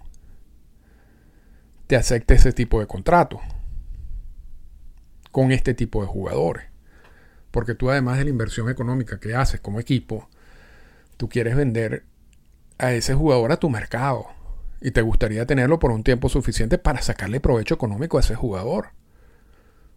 te 1.86 1.96
acepte 1.96 2.34
ese 2.34 2.52
tipo 2.52 2.80
de 2.80 2.86
contrato 2.86 3.40
con 5.32 5.52
este 5.52 5.72
tipo 5.74 6.02
de 6.02 6.08
jugadores. 6.08 6.66
Porque 7.50 7.74
tú 7.74 7.90
además 7.90 8.18
de 8.18 8.24
la 8.24 8.30
inversión 8.30 8.68
económica 8.68 9.18
que 9.18 9.34
haces 9.34 9.60
como 9.60 9.80
equipo, 9.80 10.28
tú 11.16 11.28
quieres 11.28 11.56
vender 11.56 12.04
a 12.78 12.92
ese 12.92 13.14
jugador 13.14 13.52
a 13.52 13.56
tu 13.56 13.70
mercado. 13.70 14.26
Y 14.80 14.92
te 14.92 15.02
gustaría 15.02 15.46
tenerlo 15.46 15.78
por 15.78 15.90
un 15.90 16.04
tiempo 16.04 16.28
suficiente 16.28 16.78
para 16.78 17.02
sacarle 17.02 17.40
provecho 17.40 17.74
económico 17.74 18.16
a 18.16 18.20
ese 18.20 18.34
jugador 18.34 18.90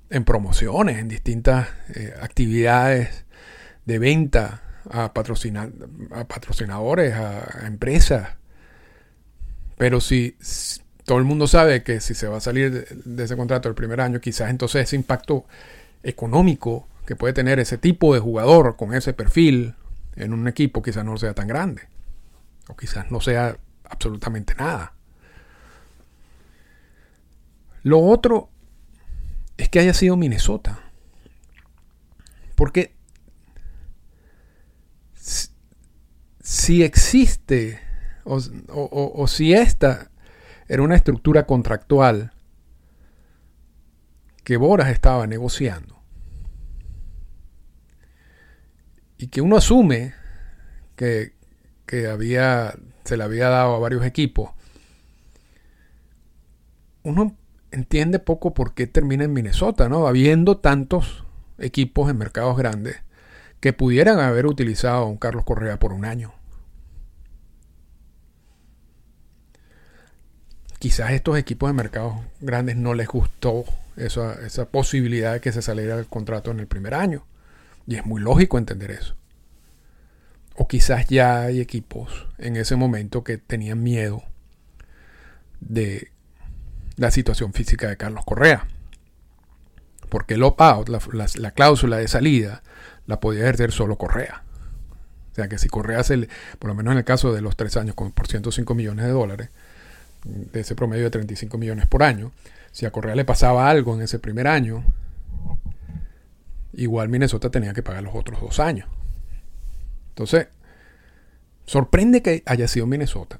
en 0.09 0.25
promociones, 0.25 0.99
en 0.99 1.07
distintas 1.07 1.69
eh, 1.95 2.13
actividades 2.21 3.25
de 3.85 3.99
venta 3.99 4.61
a, 4.89 5.05
a 5.05 5.13
patrocinadores, 5.13 7.13
a, 7.13 7.65
empresas. 7.65 8.29
Pero 9.77 10.01
si, 10.01 10.35
todo 11.05 11.17
el 11.17 11.23
mundo 11.23 11.47
sabe 11.47 11.83
que 11.83 12.01
si 12.01 12.13
se 12.13 12.27
va 12.27 12.37
a 12.37 12.41
salir 12.41 12.87
de, 12.87 13.23
ese 13.23 13.37
contrato 13.37 13.69
el 13.69 13.75
primer 13.75 14.01
año, 14.01 14.19
quizás 14.19 14.49
entonces 14.49 14.83
ese 14.83 14.95
impacto 14.95 15.45
económico 16.03 16.87
que 17.05 17.15
puede 17.15 17.33
tener 17.33 17.59
ese 17.59 17.77
tipo 17.77 18.13
de 18.13 18.19
jugador 18.19 18.75
con 18.75 18.93
ese 18.93 19.13
perfil 19.13 19.75
en 20.15 20.33
un 20.33 20.47
equipo 20.47 20.81
quizás 20.81 21.05
no 21.05 21.17
sea 21.17 21.33
tan 21.33 21.47
grande. 21.47 21.83
O 22.67 22.75
quizás 22.75 23.11
no 23.11 23.21
sea 23.21 23.57
absolutamente 23.91 24.55
nada. 24.55 24.93
Lo 27.83 27.99
otro 27.99 28.49
es 29.57 29.69
que 29.69 29.79
haya 29.79 29.93
sido 29.93 30.17
Minnesota. 30.17 30.79
Porque 32.55 32.95
si 36.41 36.83
existe 36.83 37.79
o, 38.23 39.27
si 39.27 39.53
esta 39.53 40.11
era 40.67 40.83
una 40.83 40.95
estructura 40.95 41.45
contractual 41.45 42.33
que 44.43 44.57
Boras 44.57 44.89
estaba 44.89 45.27
negociando 45.27 46.01
y 49.17 49.27
que 49.27 49.41
uno 49.41 49.57
asume 49.57 50.13
que, 50.95 51.33
que 51.85 52.07
había, 52.07 52.75
se 53.03 53.17
le 53.17 53.23
había 53.23 53.49
dado 53.49 53.75
a 53.75 53.79
varios 53.79 54.05
equipos, 54.05 54.51
uno 57.03 57.35
entiende 57.71 58.19
poco 58.19 58.53
por 58.53 58.73
qué 58.73 58.87
termina 58.87 59.23
en 59.23 59.33
Minnesota, 59.33 59.89
¿no? 59.89 60.07
Habiendo 60.07 60.57
tantos 60.57 61.25
equipos 61.57 62.09
en 62.09 62.17
mercados 62.17 62.57
grandes 62.57 62.97
que 63.59 63.73
pudieran 63.73 64.19
haber 64.19 64.45
utilizado 64.45 65.03
a 65.03 65.05
un 65.05 65.17
Carlos 65.17 65.45
Correa 65.45 65.79
por 65.79 65.93
un 65.93 66.05
año. 66.05 66.33
Quizás 70.79 71.11
estos 71.11 71.37
equipos 71.37 71.69
de 71.69 71.73
mercados 71.73 72.15
grandes 72.39 72.75
no 72.75 72.95
les 72.95 73.07
gustó 73.07 73.65
esa, 73.97 74.33
esa 74.45 74.65
posibilidad 74.65 75.33
de 75.33 75.39
que 75.39 75.51
se 75.51 75.61
saliera 75.61 75.97
el 75.97 76.07
contrato 76.07 76.49
en 76.49 76.59
el 76.59 76.65
primer 76.65 76.95
año. 76.95 77.23
Y 77.85 77.95
es 77.95 78.05
muy 78.05 78.19
lógico 78.19 78.57
entender 78.57 78.89
eso. 78.89 79.15
O 80.61 80.67
quizás 80.67 81.07
ya 81.07 81.41
hay 81.41 81.59
equipos 81.59 82.27
en 82.37 82.55
ese 82.55 82.75
momento 82.75 83.23
que 83.23 83.39
tenían 83.39 83.81
miedo 83.81 84.21
de 85.59 86.11
la 86.97 87.09
situación 87.09 87.51
física 87.51 87.87
de 87.89 87.97
Carlos 87.97 88.23
Correa. 88.25 88.67
Porque 90.07 90.35
el 90.35 90.43
opt-out, 90.43 90.87
la, 90.87 91.51
cláusula 91.51 91.97
de 91.97 92.07
salida, 92.07 92.61
la 93.07 93.19
podía 93.19 93.41
ejercer 93.41 93.71
solo 93.71 93.95
Correa. 93.95 94.43
O 95.31 95.33
sea 95.33 95.47
que 95.47 95.57
si 95.57 95.67
Correa, 95.67 96.03
se 96.03 96.29
por 96.59 96.67
lo 96.67 96.75
menos 96.75 96.91
en 96.91 96.99
el 96.99 97.05
caso 97.05 97.33
de 97.33 97.41
los 97.41 97.55
tres 97.55 97.75
años 97.75 97.95
con, 97.95 98.11
por 98.11 98.27
105 98.27 98.75
millones 98.75 99.05
de 99.05 99.11
dólares, 99.13 99.49
de 100.25 100.59
ese 100.59 100.75
promedio 100.75 101.05
de 101.05 101.09
35 101.09 101.57
millones 101.57 101.87
por 101.87 102.03
año, 102.03 102.33
si 102.71 102.85
a 102.85 102.91
Correa 102.91 103.15
le 103.15 103.25
pasaba 103.25 103.67
algo 103.67 103.95
en 103.95 104.03
ese 104.03 104.19
primer 104.19 104.47
año, 104.47 104.83
igual 106.73 107.09
Minnesota 107.09 107.49
tenía 107.49 107.73
que 107.73 107.81
pagar 107.81 108.03
los 108.03 108.13
otros 108.13 108.39
dos 108.39 108.59
años. 108.59 108.87
Entonces, 110.11 110.47
sorprende 111.65 112.21
que 112.21 112.43
haya 112.45 112.67
sido 112.67 112.85
Minnesota 112.85 113.39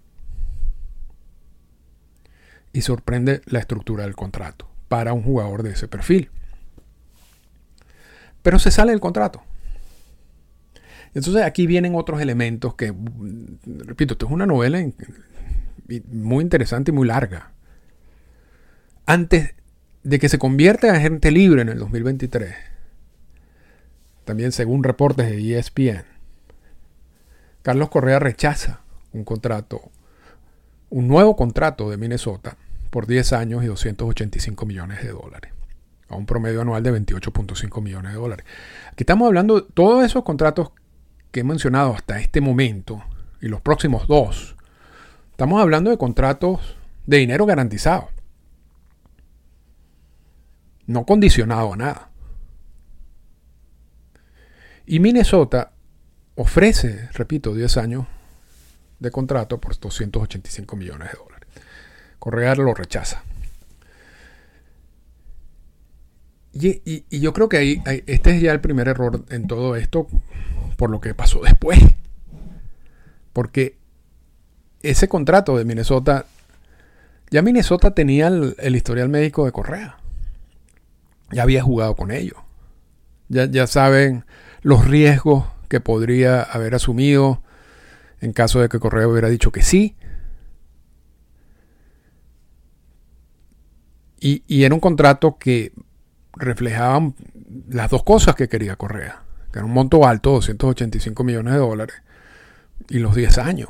y 2.74 2.82
sorprende 2.82 3.42
la 3.46 3.60
estructura 3.60 4.06
del 4.06 4.16
contrato 4.16 4.70
para 4.88 5.14
un 5.14 5.24
jugador 5.24 5.64
de 5.64 5.72
ese 5.72 5.88
perfil. 5.88 6.30
Pero 8.42 8.58
se 8.58 8.72
sale 8.72 8.92
del 8.92 9.02
contrato. 9.02 9.44
Entonces 11.14 11.44
aquí 11.44 11.68
vienen 11.68 11.96
otros 11.96 12.22
elementos 12.22 12.76
que, 12.76 12.94
repito, 13.66 14.14
esto 14.14 14.26
es 14.26 14.32
una 14.32 14.46
novela 14.46 14.82
muy 16.08 16.42
interesante 16.42 16.92
y 16.92 16.94
muy 16.94 17.08
larga. 17.08 17.52
Antes 19.06 19.56
de 20.04 20.20
que 20.20 20.30
se 20.30 20.40
convierta 20.40 20.88
en 20.88 20.96
agente 20.96 21.32
libre 21.32 21.62
en 21.62 21.70
el 21.70 21.80
2023, 21.80 22.56
también 24.24 24.54
según 24.54 24.84
reportes 24.84 25.30
de 25.30 25.60
ESPN, 25.60 26.06
Carlos 27.62 27.90
Correa 27.90 28.20
rechaza 28.20 28.82
un 29.14 29.24
contrato 29.24 29.92
un 30.92 31.08
nuevo 31.08 31.36
contrato 31.36 31.90
de 31.90 31.98
Minnesota 31.98 32.58
por 32.90 33.08
10 33.08 33.34
años 33.34 33.64
y 33.64 33.68
285 33.68 34.66
millones 34.66 35.02
de 35.02 35.10
dólares, 35.10 35.54
a 36.10 36.16
un 36.16 36.26
promedio 36.26 36.62
anual 36.62 36.84
de 36.84 36.94
28.5 36.94 37.82
millones 37.82 38.12
de 38.12 38.20
dólares. 38.20 38.46
Aquí 38.88 39.04
estamos 39.04 39.26
hablando 39.26 39.62
de 39.62 39.68
todos 39.74 40.06
esos 40.06 40.24
contratos 40.24 40.72
que 41.32 41.40
he 41.40 41.44
mencionado 41.46 41.94
hasta 41.94 42.20
este 42.20 42.42
momento 42.42 43.02
y 43.42 43.48
los 43.48 43.62
próximos 43.62 44.08
dos. 44.08 44.58
Estamos 45.32 45.62
hablando 45.62 45.90
de 45.90 45.98
contratos 45.98 46.76
de 47.06 47.18
dinero 47.18 47.46
garantizado, 47.46 48.10
no 50.88 51.06
condicionado 51.06 51.74
a 51.74 51.78
nada. 51.78 52.10
Y 54.86 55.00
Minnesota 55.00 55.72
ofrece, 56.36 57.10
repito, 57.14 57.54
10 57.54 57.78
años 57.78 58.06
de 59.00 59.12
contrato 59.12 59.60
por 59.60 59.78
285 59.78 60.76
millones 60.76 61.12
de 61.12 61.18
dólares. 61.18 61.50
Correa 62.20 62.56
lo 62.56 62.74
rechaza. 62.74 63.24
Y, 66.54 67.20
yo 67.20 67.34
creo 67.34 67.50
que 67.50 67.58
ahí, 67.58 67.82
este 68.06 68.36
es 68.36 68.42
ya 68.42 68.52
el 68.52 68.62
primer 68.62 68.88
error 68.88 69.26
en 69.30 69.48
todo 69.48 69.76
esto 69.76 70.08
por 70.78 70.90
lo 70.90 71.02
que 71.02 71.14
pasó 71.14 71.42
después. 71.42 71.80
Porque 73.34 73.78
ese 74.84 75.08
contrato 75.08 75.58
de 75.58 75.66
Minnesota, 75.66 76.26
ya 77.30 77.42
Minnesota 77.42 77.96
tenía 77.96 78.28
el, 78.28 78.76
historial 78.76 79.10
médico 79.10 79.46
de 79.46 79.52
Correa. 79.52 79.98
Ya 81.32 81.44
había 81.44 81.64
jugado 81.64 81.96
con 81.96 82.12
ellos. 82.12 82.38
Ya, 83.30 83.46
ya 83.46 83.66
saben 83.66 84.26
los 84.62 84.86
riesgos 84.86 85.46
que 85.72 85.80
podría 85.80 86.44
haber 86.44 86.76
asumido 86.76 87.42
en 88.20 88.34
caso 88.34 88.60
de 88.60 88.68
que 88.68 88.78
Correa 88.78 89.08
hubiera 89.08 89.30
dicho 89.30 89.54
que 89.54 89.62
sí. 89.62 89.96
Y, 94.20 94.66
era 94.66 94.76
un 94.76 94.82
contrato 94.82 95.38
que 95.40 95.72
reflejaba 96.34 97.14
las 97.70 97.90
dos 97.90 98.04
cosas 98.04 98.36
que 98.36 98.50
quería 98.50 98.76
Correa, 98.76 99.22
que 99.54 99.60
era 99.60 99.66
un 99.66 99.72
monto 99.72 100.06
alto, 100.06 100.32
285 100.32 101.24
millones 101.24 101.54
de 101.54 101.60
dólares, 101.60 101.96
y 102.90 103.00
los 103.00 103.16
10 103.16 103.38
años. 103.38 103.70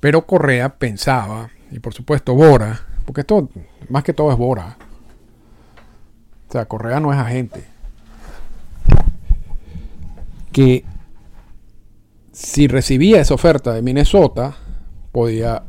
Pero 0.00 0.26
Correa 0.26 0.78
pensaba, 0.78 1.50
y 1.70 1.78
por 1.78 1.92
supuesto 1.92 2.34
Bora, 2.34 2.80
porque 3.04 3.20
esto 3.20 3.50
más 3.90 4.02
que 4.02 4.14
todo 4.14 4.32
es 4.32 4.38
Bora. 4.38 4.78
O 6.48 6.52
sea, 6.52 6.64
Correa 6.64 7.00
no 7.00 7.12
es 7.12 7.18
agente. 7.18 7.73
Que 10.54 10.84
si 12.30 12.68
recibía 12.68 13.20
esa 13.20 13.34
oferta 13.34 13.72
de 13.72 13.82
Minnesota, 13.82 14.56
podía 15.10 15.64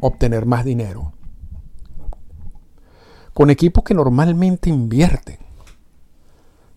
obtener 0.00 0.46
más 0.46 0.64
dinero. 0.64 1.12
Con 3.34 3.50
equipos 3.50 3.82
que 3.82 3.94
normalmente 3.94 4.70
invierten. 4.70 5.38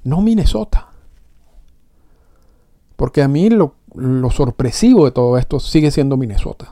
No 0.03 0.21
Minnesota. 0.21 0.89
Porque 2.95 3.21
a 3.21 3.27
mí 3.27 3.49
lo, 3.49 3.75
sorpresivo 4.31 5.05
de 5.05 5.11
todo 5.11 5.37
esto 5.37 5.59
sigue 5.59 5.91
siendo 5.91 6.17
Minnesota. 6.17 6.71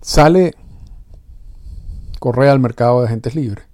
Sale 0.00 0.54
Correa 2.18 2.52
al 2.52 2.60
mercado 2.60 3.00
de 3.00 3.06
agentes 3.06 3.34
libres. 3.34 3.67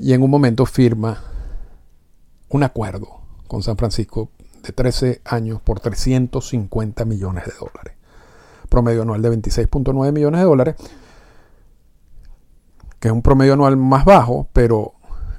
Y 0.00 0.14
en 0.14 0.22
un 0.22 0.30
momento 0.30 0.64
firma 0.64 1.22
un 2.48 2.62
acuerdo 2.62 3.20
con 3.46 3.62
San 3.62 3.76
Francisco 3.76 4.30
de 4.62 4.72
13 4.72 5.20
años 5.26 5.60
por 5.60 5.80
350 5.80 7.04
millones 7.04 7.44
de 7.44 7.52
dólares. 7.60 7.94
Promedio 8.70 9.02
anual 9.02 9.20
de 9.20 9.30
26.9 9.30 10.12
millones 10.12 10.40
de 10.40 10.46
dólares, 10.46 10.76
que 12.98 13.08
es 13.08 13.12
un 13.12 13.20
promedio 13.20 13.52
anual 13.52 13.76
más 13.76 14.06
bajo, 14.06 14.48
pero 14.54 14.94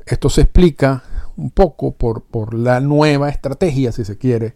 esto 0.05 0.29
se 0.29 0.41
explica 0.41 1.03
un 1.37 1.49
poco 1.49 1.93
por, 1.93 2.21
por 2.21 2.53
la 2.53 2.79
nueva 2.81 3.29
estrategia, 3.29 3.91
si 3.91 4.05
se 4.05 4.19
quiere, 4.19 4.53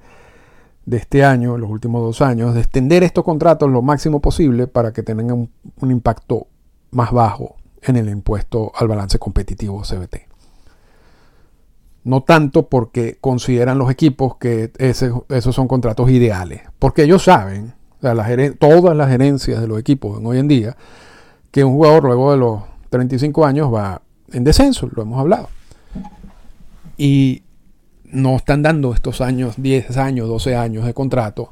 de 0.85 0.97
este 0.97 1.25
año, 1.25 1.57
los 1.57 1.69
últimos 1.69 2.03
dos 2.03 2.21
años, 2.21 2.53
de 2.53 2.59
extender 2.59 3.01
estos 3.01 3.23
contratos 3.23 3.71
lo 3.71 3.81
máximo 3.81 4.21
posible 4.21 4.67
para 4.67 4.93
que 4.93 5.01
tengan 5.01 5.31
un, 5.31 5.51
un 5.81 5.91
impacto 5.91 6.45
más 6.91 7.11
bajo 7.11 7.55
en 7.87 7.97
el 7.97 8.09
impuesto 8.09 8.71
al 8.75 8.87
balance 8.87 9.19
competitivo 9.19 9.81
CBT. 9.81 10.17
No 12.03 12.21
tanto 12.23 12.67
porque 12.67 13.17
consideran 13.19 13.77
los 13.77 13.89
equipos 13.89 14.37
que 14.37 14.71
esos 14.77 15.55
son 15.55 15.67
contratos 15.67 16.09
ideales. 16.09 16.61
Porque 16.77 17.03
ellos 17.03 17.23
saben, 17.23 17.73
todas 18.59 18.95
las 18.95 19.09
gerencias 19.09 19.59
de 19.61 19.67
los 19.67 19.79
equipos 19.79 20.19
hoy 20.23 20.37
en 20.37 20.47
día, 20.47 20.77
que 21.51 21.63
un 21.63 21.73
jugador 21.73 22.03
luego 22.03 22.31
de 22.31 22.37
los 22.37 22.61
35 22.89 23.45
años 23.45 23.73
va 23.73 24.01
en 24.31 24.43
descenso, 24.43 24.89
lo 24.93 25.01
hemos 25.01 25.19
hablado. 25.19 25.49
y 26.97 27.41
no 28.05 28.37
están 28.37 28.61
dando 28.61 28.93
estos 28.93 29.19
años, 29.19 29.55
10 29.57 29.97
años, 29.97 30.29
12 30.29 30.55
años 30.55 30.85
de 30.85 30.93
contrato, 30.93 31.51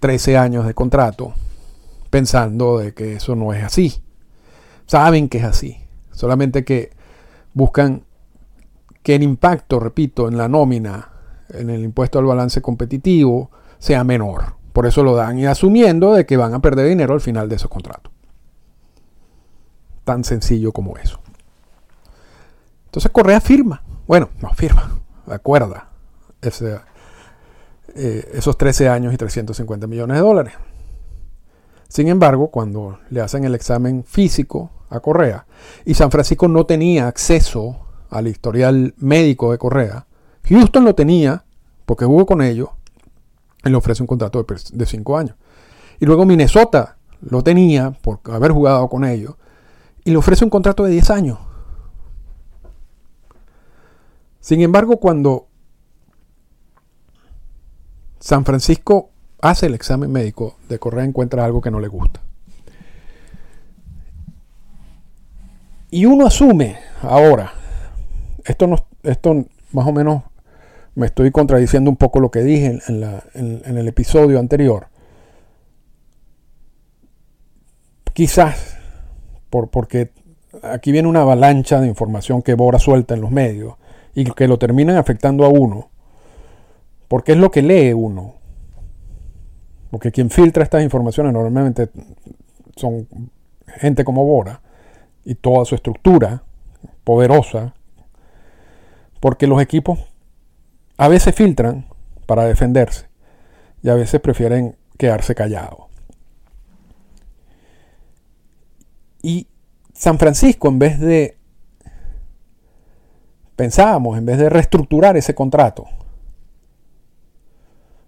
13 0.00 0.36
años 0.36 0.66
de 0.66 0.74
contrato, 0.74 1.34
pensando 2.10 2.78
de 2.78 2.94
que 2.94 3.14
eso 3.14 3.34
no 3.34 3.52
es 3.52 3.64
así. 3.64 4.00
Saben 4.88 5.28
que 5.28 5.38
es 5.38 5.44
así, 5.44 5.76
solamente 6.10 6.64
que 6.64 6.90
buscan 7.52 8.04
que 9.02 9.14
el 9.14 9.22
impacto, 9.22 9.78
repito, 9.78 10.28
en 10.28 10.38
la 10.38 10.48
nómina, 10.48 11.10
en 11.50 11.68
el 11.70 11.84
impuesto 11.84 12.18
al 12.18 12.24
balance 12.24 12.62
competitivo, 12.62 13.50
sea 13.78 14.02
menor. 14.02 14.56
Por 14.72 14.86
eso 14.86 15.02
lo 15.02 15.14
dan 15.14 15.38
y 15.38 15.46
asumiendo 15.46 16.14
de 16.14 16.24
que 16.24 16.38
van 16.38 16.54
a 16.54 16.60
perder 16.60 16.88
dinero 16.88 17.12
al 17.12 17.20
final 17.20 17.50
de 17.50 17.56
esos 17.56 17.70
contratos. 17.70 18.12
Tan 20.04 20.24
sencillo 20.24 20.72
como 20.72 20.96
eso. 20.96 21.20
Entonces 22.86 23.12
Correa 23.12 23.42
firma. 23.42 23.82
Bueno, 24.06 24.30
no 24.40 24.54
firma, 24.54 25.00
acuerda 25.26 25.90
eh, 26.40 28.30
esos 28.32 28.56
13 28.56 28.88
años 28.88 29.12
y 29.12 29.18
350 29.18 29.86
millones 29.86 30.16
de 30.16 30.22
dólares. 30.22 30.54
Sin 31.88 32.08
embargo, 32.08 32.50
cuando 32.50 33.00
le 33.10 33.22
hacen 33.22 33.44
el 33.44 33.54
examen 33.54 34.04
físico 34.04 34.70
a 34.90 35.00
Correa 35.00 35.46
y 35.84 35.94
San 35.94 36.10
Francisco 36.10 36.46
no 36.46 36.66
tenía 36.66 37.08
acceso 37.08 37.86
al 38.10 38.28
historial 38.28 38.94
médico 38.98 39.50
de 39.52 39.58
Correa, 39.58 40.06
Houston 40.48 40.84
lo 40.84 40.94
tenía 40.94 41.44
porque 41.86 42.04
jugó 42.04 42.26
con 42.26 42.42
ellos 42.42 42.68
y 43.64 43.70
le 43.70 43.76
ofrece 43.76 44.02
un 44.02 44.06
contrato 44.06 44.44
de 44.72 44.86
5 44.86 45.18
años. 45.18 45.36
Y 45.98 46.06
luego 46.06 46.26
Minnesota 46.26 46.98
lo 47.20 47.42
tenía 47.42 47.90
por 47.90 48.20
haber 48.24 48.52
jugado 48.52 48.88
con 48.88 49.04
ellos 49.04 49.34
y 50.04 50.10
le 50.10 50.16
ofrece 50.18 50.44
un 50.44 50.50
contrato 50.50 50.84
de 50.84 50.92
10 50.92 51.10
años. 51.10 51.38
Sin 54.40 54.60
embargo, 54.60 54.98
cuando 54.98 55.48
San 58.20 58.44
Francisco 58.44 59.10
hace 59.40 59.66
el 59.66 59.74
examen 59.74 60.10
médico 60.10 60.56
de 60.68 60.78
Correa, 60.78 61.04
encuentra 61.04 61.44
algo 61.44 61.60
que 61.60 61.70
no 61.70 61.80
le 61.80 61.88
gusta. 61.88 62.20
Y 65.90 66.04
uno 66.04 66.26
asume 66.26 66.78
ahora, 67.02 67.52
esto, 68.44 68.66
no, 68.66 68.76
esto 69.02 69.46
más 69.72 69.86
o 69.86 69.92
menos 69.92 70.22
me 70.94 71.06
estoy 71.06 71.30
contradiciendo 71.30 71.90
un 71.90 71.96
poco 71.96 72.20
lo 72.20 72.30
que 72.30 72.40
dije 72.40 72.78
en, 72.86 73.62
el 73.64 73.88
episodio 73.88 74.38
anterior. 74.38 74.88
Quizás 78.12 78.76
por, 79.48 79.68
porque 79.68 80.10
aquí 80.62 80.92
viene 80.92 81.08
una 81.08 81.22
avalancha 81.22 81.80
de 81.80 81.86
información 81.86 82.42
que 82.42 82.54
Bora 82.54 82.78
suelta 82.78 83.14
en 83.14 83.20
los 83.20 83.30
medios 83.30 83.74
y 84.14 84.24
que 84.24 84.48
lo 84.48 84.58
terminan 84.58 84.96
afectando 84.96 85.44
a 85.44 85.48
uno, 85.48 85.90
porque 87.06 87.32
es 87.32 87.38
lo 87.38 87.50
que 87.50 87.62
lee 87.62 87.92
uno. 87.92 88.37
Porque 89.90 90.12
quien 90.12 90.30
filtra 90.30 90.62
estas 90.62 90.82
informaciones 90.82 91.32
normalmente 91.32 91.88
son 92.76 93.08
gente 93.66 94.04
como 94.04 94.24
Bora 94.24 94.60
y 95.24 95.34
toda 95.34 95.64
su 95.64 95.74
estructura 95.74 96.42
poderosa, 97.04 97.74
porque 99.20 99.46
los 99.46 99.60
equipos 99.60 99.98
a 100.96 101.08
veces 101.08 101.34
filtran 101.34 101.86
para 102.26 102.44
defenderse 102.44 103.06
y 103.82 103.88
a 103.88 103.94
veces 103.94 104.20
prefieren 104.20 104.76
quedarse 104.96 105.34
callados. 105.34 105.86
Y 109.22 109.48
San 109.92 110.18
Francisco, 110.18 110.68
en 110.68 110.78
vez 110.78 111.00
de 111.00 111.36
pensábamos, 113.56 114.16
en 114.16 114.24
vez 114.24 114.38
de 114.38 114.48
reestructurar 114.48 115.16
ese 115.16 115.34
contrato, 115.34 115.86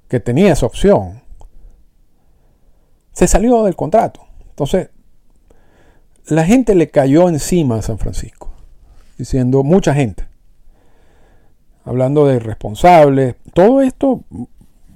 que 0.08 0.20
tenía 0.20 0.52
esa 0.52 0.66
opción, 0.66 1.22
se 3.12 3.26
salió 3.26 3.64
del 3.64 3.76
contrato. 3.76 4.20
Entonces, 4.48 4.90
la 6.26 6.44
gente 6.44 6.74
le 6.74 6.90
cayó 6.90 7.28
encima 7.28 7.76
a 7.76 7.82
San 7.82 7.98
Francisco, 7.98 8.50
diciendo 9.18 9.62
mucha 9.64 9.94
gente, 9.94 10.24
hablando 11.84 12.26
de 12.26 12.38
responsables, 12.38 13.36
todo 13.52 13.82
esto, 13.82 14.22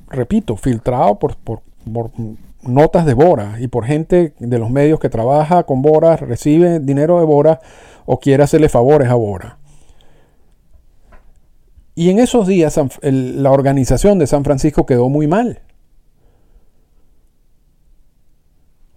repito, 0.09 0.57
filtrado 0.57 1.19
por, 1.19 1.37
por, 1.37 1.63
por 1.93 2.11
notas 2.63 3.07
de 3.07 3.15
Bora 3.15 3.57
y 3.61 3.69
por 3.69 3.85
gente 3.85 4.35
de 4.39 4.59
los 4.59 4.71
medios 4.71 5.01
que 5.01 5.09
trabaja 5.09 5.65
con 5.65 5.83
Bora, 5.83 6.17
recibe 6.17 6.81
dinero 6.81 7.19
de 7.19 7.27
Bora 7.27 7.61
o 8.07 8.21
quiere 8.21 8.43
hacerle 8.43 8.69
favores 8.69 9.09
a 9.09 9.15
Bora. 9.15 9.59
Y 11.95 12.11
en 12.11 12.19
esos 12.19 12.47
días 12.47 12.79
la 13.03 13.51
organización 13.53 14.19
de 14.19 14.27
San 14.27 14.45
Francisco 14.45 14.85
quedó 14.85 15.09
muy 15.09 15.27
mal. 15.27 15.61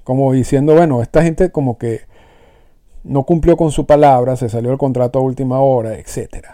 Como 0.07 0.31
diciendo, 0.31 0.73
bueno, 0.73 1.01
esta 1.01 1.21
gente 1.21 1.51
como 1.51 1.77
que 1.77 2.03
no 3.03 3.25
cumplió 3.25 3.57
con 3.57 3.71
su 3.73 3.85
palabra, 3.85 4.37
se 4.37 4.47
salió 4.47 4.71
el 4.71 4.77
contrato 4.77 5.19
a 5.19 5.21
última 5.21 5.59
hora, 5.59 5.97
etc. 5.97 6.45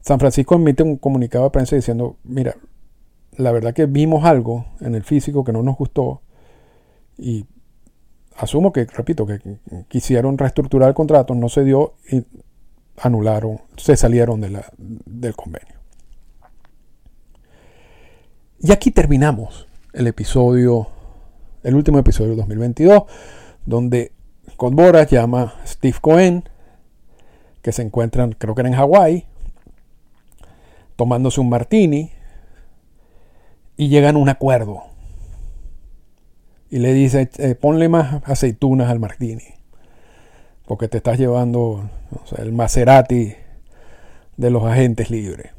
San 0.00 0.18
Francisco 0.18 0.54
emite 0.54 0.82
un 0.82 0.96
comunicado 0.96 1.44
de 1.44 1.50
prensa 1.50 1.76
diciendo, 1.76 2.16
mira, 2.24 2.56
la 3.36 3.52
verdad 3.52 3.74
que 3.74 3.84
vimos 3.84 4.24
algo 4.24 4.64
en 4.80 4.94
el 4.94 5.02
físico 5.02 5.44
que 5.44 5.52
no 5.52 5.62
nos 5.62 5.76
gustó 5.76 6.22
y 7.18 7.44
asumo 8.34 8.72
que, 8.72 8.86
repito, 8.86 9.26
que 9.26 9.38
quisieron 9.88 10.38
reestructurar 10.38 10.88
el 10.88 10.94
contrato, 10.94 11.34
no 11.34 11.50
se 11.50 11.64
dio 11.64 11.96
y 12.10 12.24
anularon, 12.96 13.60
se 13.76 13.94
salieron 13.98 14.40
del 14.40 15.36
convenio. 15.36 15.74
Y 18.58 18.72
aquí 18.72 18.90
terminamos 18.90 19.68
el 19.92 20.06
episodio, 20.06 20.88
el 21.62 21.74
último 21.74 21.98
episodio 21.98 22.30
del 22.30 22.38
2022, 22.38 23.02
donde 23.66 24.12
Boras 24.58 25.10
llama 25.10 25.54
Steve 25.66 25.96
Cohen, 26.00 26.44
que 27.62 27.72
se 27.72 27.82
encuentran, 27.82 28.32
creo 28.32 28.54
que 28.54 28.62
en 28.62 28.74
Hawái, 28.74 29.26
tomándose 30.96 31.40
un 31.40 31.48
martini, 31.48 32.12
y 33.76 33.88
llegan 33.88 34.16
a 34.16 34.18
un 34.18 34.28
acuerdo. 34.28 34.82
Y 36.70 36.78
le 36.78 36.92
dice, 36.92 37.30
eh, 37.38 37.54
ponle 37.54 37.88
más 37.88 38.22
aceitunas 38.24 38.90
al 38.90 39.00
martini 39.00 39.60
porque 40.70 40.86
te 40.86 40.98
estás 40.98 41.18
llevando 41.18 41.90
el 42.38 42.52
Maserati 42.52 43.34
de 44.36 44.50
los 44.50 44.62
agentes 44.62 45.10
libres. 45.10 45.50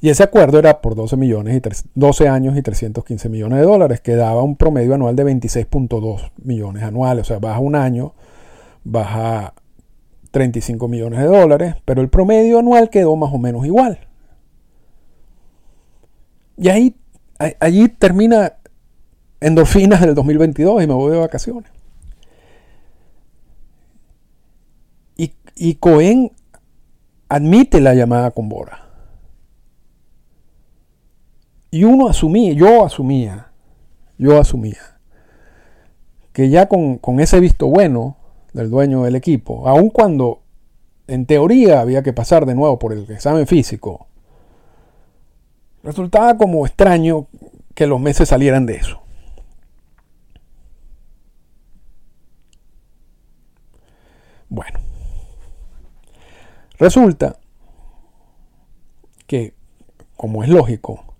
Y 0.00 0.10
ese 0.10 0.22
acuerdo 0.22 0.58
era 0.58 0.80
por 0.80 0.94
12, 0.94 1.16
millones 1.16 1.56
y 1.56 1.62
12 1.94 2.28
años 2.28 2.56
y 2.56 2.62
315 2.62 3.28
millones 3.28 3.60
de 3.60 3.64
dólares, 3.64 4.00
que 4.00 4.14
daba 4.14 4.42
un 4.42 4.56
promedio 4.56 4.94
anual 4.94 5.16
de 5.16 5.24
26.2 5.24 6.32
millones 6.42 6.82
anuales. 6.82 7.22
O 7.22 7.24
sea, 7.24 7.38
baja 7.38 7.58
un 7.60 7.74
año, 7.74 8.14
baja 8.84 9.54
35 10.30 10.88
millones 10.88 11.20
de 11.20 11.26
dólares, 11.26 11.74
pero 11.84 12.02
el 12.02 12.08
promedio 12.08 12.58
anual 12.58 12.90
quedó 12.90 13.16
más 13.16 13.32
o 13.32 13.38
menos 13.38 13.64
igual. 13.64 13.98
Y 16.58 16.68
ahí, 16.68 16.96
allí 17.60 17.88
termina 17.88 18.54
endorfinas 19.40 20.00
del 20.00 20.14
2022 20.14 20.82
y 20.82 20.86
me 20.86 20.94
voy 20.94 21.12
de 21.12 21.18
vacaciones. 21.18 21.70
Y 25.58 25.76
Cohen 25.76 26.32
admite 27.30 27.80
la 27.80 27.94
llamada 27.94 28.30
con 28.30 28.50
Bora. 28.50 28.85
Y 31.70 31.84
uno 31.84 32.08
asumía, 32.08 32.52
yo 32.52 32.84
asumía, 32.84 33.50
yo 34.18 34.38
asumía, 34.38 34.98
que 36.32 36.48
ya 36.48 36.68
con, 36.68 37.00
ese 37.20 37.40
visto 37.40 37.66
bueno 37.66 38.16
del 38.52 38.70
dueño 38.70 39.02
del 39.02 39.16
equipo, 39.16 39.68
aun 39.68 39.90
cuando 39.90 40.42
en 41.06 41.26
teoría 41.26 41.80
había 41.80 42.02
que 42.02 42.12
pasar 42.12 42.46
de 42.46 42.54
nuevo 42.54 42.78
por 42.78 42.92
el 42.92 43.10
examen 43.10 43.46
físico, 43.46 44.06
resultaba 45.82 46.36
como 46.36 46.66
extraño 46.66 47.26
que 47.74 47.86
los 47.86 48.00
meses 48.00 48.28
salieran 48.28 48.66
de 48.66 48.76
eso. 48.76 49.00
Bueno, 54.48 54.78
Resulta 56.78 57.38
que, 59.26 59.54
como 60.16 60.44
es 60.44 60.50
lógico, 60.50 61.15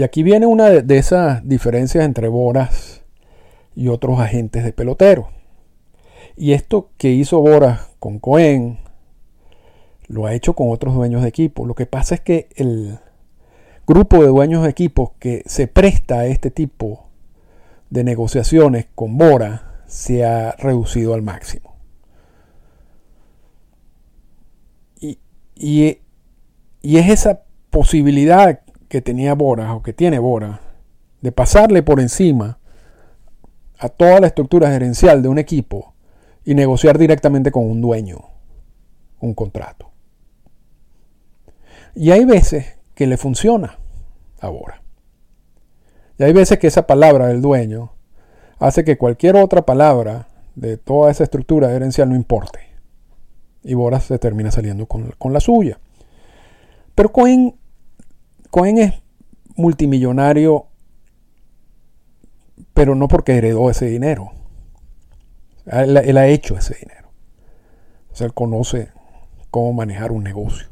y 0.00 0.02
aquí 0.02 0.22
viene 0.22 0.46
una 0.46 0.70
de, 0.70 0.96
esas 0.96 1.46
diferencias 1.46 2.06
entre 2.06 2.28
Boras 2.28 3.02
y 3.76 3.88
otros 3.88 4.18
agentes 4.18 4.64
de 4.64 4.72
pelotero. 4.72 5.28
Y 6.38 6.54
esto 6.54 6.88
que 6.96 7.10
hizo 7.10 7.38
Boras 7.42 7.90
con 7.98 8.18
Cohen, 8.18 8.78
lo 10.08 10.24
ha 10.24 10.32
hecho 10.32 10.54
con 10.54 10.70
otros 10.70 10.94
dueños 10.94 11.20
de 11.20 11.28
equipo. 11.28 11.66
Lo 11.66 11.74
que 11.74 11.84
pasa 11.84 12.14
es 12.14 12.22
que 12.22 12.48
el 12.56 12.98
grupo 13.86 14.22
de 14.22 14.28
dueños 14.28 14.62
de 14.62 14.70
equipos 14.70 15.10
que 15.18 15.42
se 15.44 15.66
presta 15.66 16.20
a 16.20 16.26
este 16.28 16.50
tipo 16.50 17.10
de 17.90 18.02
negociaciones 18.02 18.86
con 18.94 19.18
Bora 19.18 19.82
se 19.86 20.24
ha 20.24 20.52
reducido 20.52 21.12
al 21.12 21.20
máximo. 21.20 21.76
Y, 24.98 25.18
y 26.80 26.96
es 26.96 27.10
esa 27.10 27.42
posibilidad 27.68 28.60
que 28.90 29.00
tenía 29.00 29.34
Bora 29.34 29.72
o 29.72 29.82
que 29.82 29.92
tiene 29.92 30.18
Bora 30.18 30.60
de 31.20 31.30
pasarle 31.30 31.82
por 31.84 32.00
encima 32.00 32.58
a 33.78 33.88
toda 33.88 34.18
la 34.18 34.26
estructura 34.26 34.68
gerencial 34.68 35.22
de 35.22 35.28
un 35.28 35.38
equipo 35.38 35.94
y 36.44 36.56
negociar 36.56 36.98
directamente 36.98 37.52
con 37.52 37.70
un 37.70 37.80
dueño 37.80 38.18
un 39.20 39.34
contrato. 39.34 39.92
Y 41.94 42.10
hay 42.10 42.24
veces 42.24 42.78
que 42.94 43.06
le 43.06 43.16
funciona 43.16 43.78
a 44.40 44.48
Bora. 44.48 44.82
Y 46.18 46.24
hay 46.24 46.32
veces 46.32 46.58
que 46.58 46.66
esa 46.66 46.88
palabra 46.88 47.28
del 47.28 47.40
dueño 47.40 47.92
hace 48.58 48.82
que 48.82 48.98
cualquier 48.98 49.36
otra 49.36 49.62
palabra 49.62 50.26
de 50.56 50.78
toda 50.78 51.12
esa 51.12 51.22
estructura 51.22 51.68
gerencial 51.68 52.08
no 52.08 52.16
importe. 52.16 52.58
Y 53.62 53.74
Bora 53.74 54.00
se 54.00 54.18
termina 54.18 54.50
saliendo 54.50 54.86
con, 54.86 55.12
con 55.16 55.32
la 55.32 55.38
suya. 55.38 55.78
Pero 56.96 57.12
Cohen, 57.12 57.59
Cohen 58.50 58.78
es 58.78 58.94
multimillonario, 59.56 60.66
pero 62.74 62.94
no 62.94 63.08
porque 63.08 63.36
heredó 63.36 63.70
ese 63.70 63.86
dinero. 63.86 64.32
Él, 65.66 66.16
ha 66.16 66.26
hecho 66.26 66.56
ese 66.56 66.74
dinero. 66.74 67.10
O 68.12 68.16
sea, 68.16 68.26
él 68.26 68.34
conoce 68.34 68.90
cómo 69.50 69.72
manejar 69.72 70.10
un 70.12 70.24
negocio. 70.24 70.68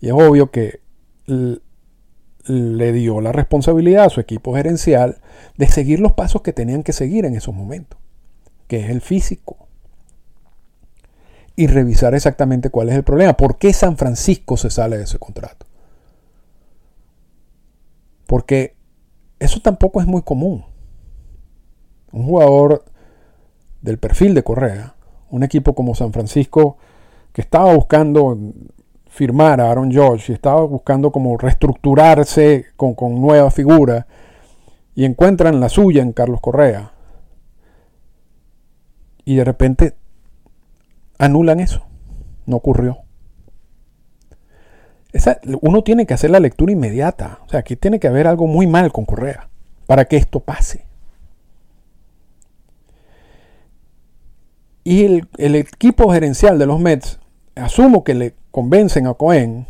Y 0.00 0.08
es 0.08 0.12
obvio 0.12 0.50
que 0.50 0.80
le 1.26 2.92
dio 2.92 3.20
la 3.20 3.32
responsabilidad 3.32 4.04
a 4.04 4.10
su 4.10 4.20
equipo 4.20 4.54
gerencial 4.54 5.20
de 5.56 5.66
seguir 5.66 6.00
los 6.00 6.12
pasos 6.12 6.42
que 6.42 6.52
tenían 6.52 6.82
que 6.82 6.92
seguir 6.92 7.24
en 7.24 7.34
esos 7.34 7.54
momentos, 7.54 7.98
que 8.66 8.80
es 8.80 8.90
el 8.90 9.00
físico. 9.00 9.68
Y 11.56 11.66
revisar 11.66 12.14
exactamente 12.14 12.70
cuál 12.70 12.88
es 12.88 12.94
el 12.94 13.02
problema. 13.02 13.36
¿Por 13.36 13.58
qué 13.58 13.72
San 13.72 13.96
Francisco 13.96 14.56
se 14.56 14.70
sale 14.70 14.96
de 14.96 15.04
ese 15.04 15.18
contrato? 15.18 15.66
Porque 18.30 18.76
eso 19.40 19.58
tampoco 19.58 20.00
es 20.00 20.06
muy 20.06 20.22
común. 20.22 20.64
Un 22.12 22.26
jugador 22.26 22.84
del 23.82 23.98
perfil 23.98 24.34
de 24.34 24.44
Correa, 24.44 24.94
un 25.30 25.42
equipo 25.42 25.74
como 25.74 25.96
San 25.96 26.12
Francisco, 26.12 26.76
que 27.32 27.40
estaba 27.40 27.74
buscando 27.74 28.38
firmar 29.08 29.60
a 29.60 29.68
Aaron 29.68 29.90
George 29.90 30.30
y 30.30 30.34
estaba 30.36 30.62
buscando 30.64 31.10
como 31.10 31.36
reestructurarse 31.38 32.66
con, 32.76 32.94
con 32.94 33.20
nuevas 33.20 33.52
figuras 33.52 34.06
y 34.94 35.06
encuentran 35.06 35.58
la 35.58 35.68
suya 35.68 36.00
en 36.00 36.12
Carlos 36.12 36.40
Correa. 36.40 36.92
Y 39.24 39.34
de 39.34 39.44
repente 39.44 39.96
anulan 41.18 41.58
eso. 41.58 41.84
No 42.46 42.58
ocurrió. 42.58 43.09
Uno 45.60 45.82
tiene 45.82 46.06
que 46.06 46.14
hacer 46.14 46.30
la 46.30 46.40
lectura 46.40 46.72
inmediata. 46.72 47.40
O 47.46 47.48
sea, 47.48 47.60
aquí 47.60 47.76
tiene 47.76 47.98
que 47.98 48.08
haber 48.08 48.26
algo 48.26 48.46
muy 48.46 48.66
mal 48.66 48.92
con 48.92 49.04
Correa 49.04 49.48
para 49.86 50.04
que 50.04 50.16
esto 50.16 50.40
pase. 50.40 50.86
Y 54.84 55.04
el, 55.04 55.54
equipo 55.56 56.10
gerencial 56.12 56.58
de 56.58 56.66
los 56.66 56.80
Mets 56.80 57.18
asumo 57.54 58.02
que 58.02 58.14
le 58.14 58.34
convencen 58.50 59.06
a 59.06 59.14
Cohen, 59.14 59.66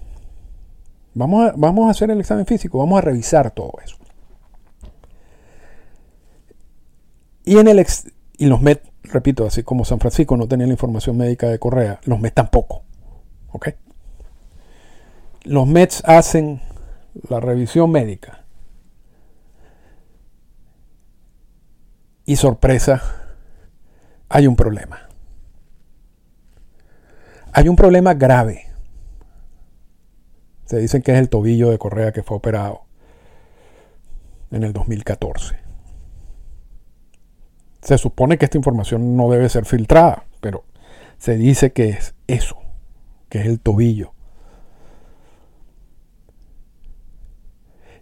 vamos 1.15 1.49
a, 1.49 1.55
vamos 1.57 1.89
a 1.89 1.91
hacer 1.91 2.11
el 2.11 2.21
examen 2.21 2.47
físico, 2.47 2.79
vamos 2.79 2.99
a 2.99 3.03
revisar 3.03 3.51
todo 3.51 3.73
eso. 3.85 3.97
Y, 7.45 7.59
en 7.59 7.67
el 7.67 7.85
y 8.37 8.47
los 8.47 8.63
Met, 8.63 8.83
repito, 9.03 9.47
así 9.47 9.63
como 9.63 9.85
San 9.85 9.99
Francisco 9.99 10.37
no 10.37 10.47
tenía 10.47 10.67
la 10.67 10.73
información 10.73 11.17
médica 11.17 11.49
de 11.49 11.59
Correa, 11.59 11.99
los 12.05 12.21
Mets 12.21 12.35
tampoco. 12.35 12.83
¿Ok? 13.53 13.71
Los 15.45 15.67
Mets 15.67 16.03
hacen 16.05 16.61
la 17.29 17.41
revisión 17.41 17.91
médica. 17.91 18.45
Y 22.25 22.37
sorpresa, 22.37 23.03
hay 24.29 24.47
un 24.47 24.55
problema 24.55 25.11
hay 27.53 27.69
un 27.69 27.77
problema 27.77 28.15
grave. 28.15 28.67
Se 30.65 30.79
dicen 30.79 31.03
que 31.03 31.13
es 31.13 31.19
el 31.19 31.29
tobillo 31.29 31.71
de 31.71 31.79
Correa 31.79 32.13
que 32.13 32.23
fue 32.23 32.37
operado 32.37 32.83
en 34.51 34.63
el 34.63 34.73
2014. 34.73 35.57
Se 37.83 37.99
supone 37.99 38.39
que 38.39 38.45
esta 38.45 38.59
información 38.59 39.17
no 39.17 39.31
debe 39.31 39.49
ser 39.49 39.65
filtrada, 39.65 40.25
pero 40.41 40.65
se 41.19 41.37
dice 41.37 41.73
que 41.73 41.89
es 41.89 42.15
eso, 42.27 42.57
que 43.29 43.41
es 43.41 43.47
el 43.47 43.59
tobillo. 43.59 44.13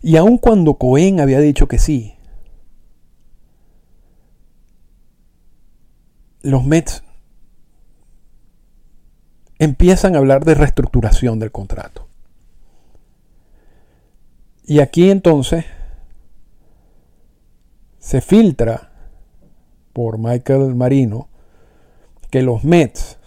Y 0.02 0.16
aun 0.16 0.38
cuando 0.38 0.74
Cohen 0.74 1.20
había 1.20 1.40
dicho 1.40 1.66
que 1.66 1.78
sí, 1.78 2.14
los 6.42 6.64
Mets 6.64 7.02
empiezan 9.58 10.14
a 10.14 10.18
hablar 10.18 10.44
de 10.44 10.54
reestructuración 10.54 11.38
del 11.38 11.50
contrato. 11.50 12.06
Y 14.64 14.80
aquí 14.80 15.10
entonces 15.10 15.64
se 17.98 18.20
filtra 18.20 18.92
por 19.92 20.18
Michael 20.18 20.74
Marino 20.74 21.28
que 22.30 22.42
los 22.42 22.64
Mets, 22.64 23.18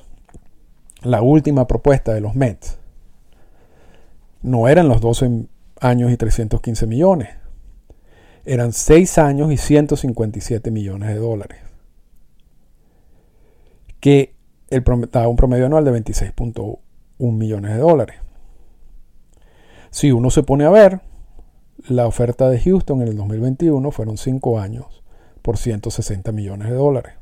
la 1.02 1.22
última 1.22 1.68
propuesta 1.68 2.14
de 2.14 2.22
los 2.22 2.36
Mets, 2.36 2.78
no 4.42 4.68
eran 4.68 4.88
los 4.88 5.02
12 5.02 5.48
años 5.82 6.12
y 6.12 6.18
315 6.18 6.88
millones, 6.88 7.30
eran 8.46 8.72
6 8.72 9.18
años 9.18 9.52
y 9.52 9.58
157 9.58 10.72
millones 10.72 11.10
de 11.10 11.16
dólares. 11.16 11.60
Que 14.00 14.34
el, 14.70 14.84
un 14.88 15.36
promedio 15.36 15.66
anual 15.66 15.84
de 15.84 15.92
26.1 15.92 16.80
millones 17.20 17.72
de 17.72 17.78
dólares. 17.78 18.16
Si 19.92 20.12
uno 20.12 20.32
se 20.32 20.44
pone 20.44 20.64
a 20.64 20.70
ver, 20.70 21.02
la 21.88 22.08
oferta 22.08 22.50
de 22.50 22.60
Houston 22.60 23.02
en 23.02 23.10
el 23.10 23.18
2021 23.18 23.92
fueron 23.92 24.18
5 24.18 24.60
años 24.60 25.04
por 25.42 25.58
160 25.58 26.32
millones 26.32 26.70
de 26.70 26.76
dólares. 26.76 27.14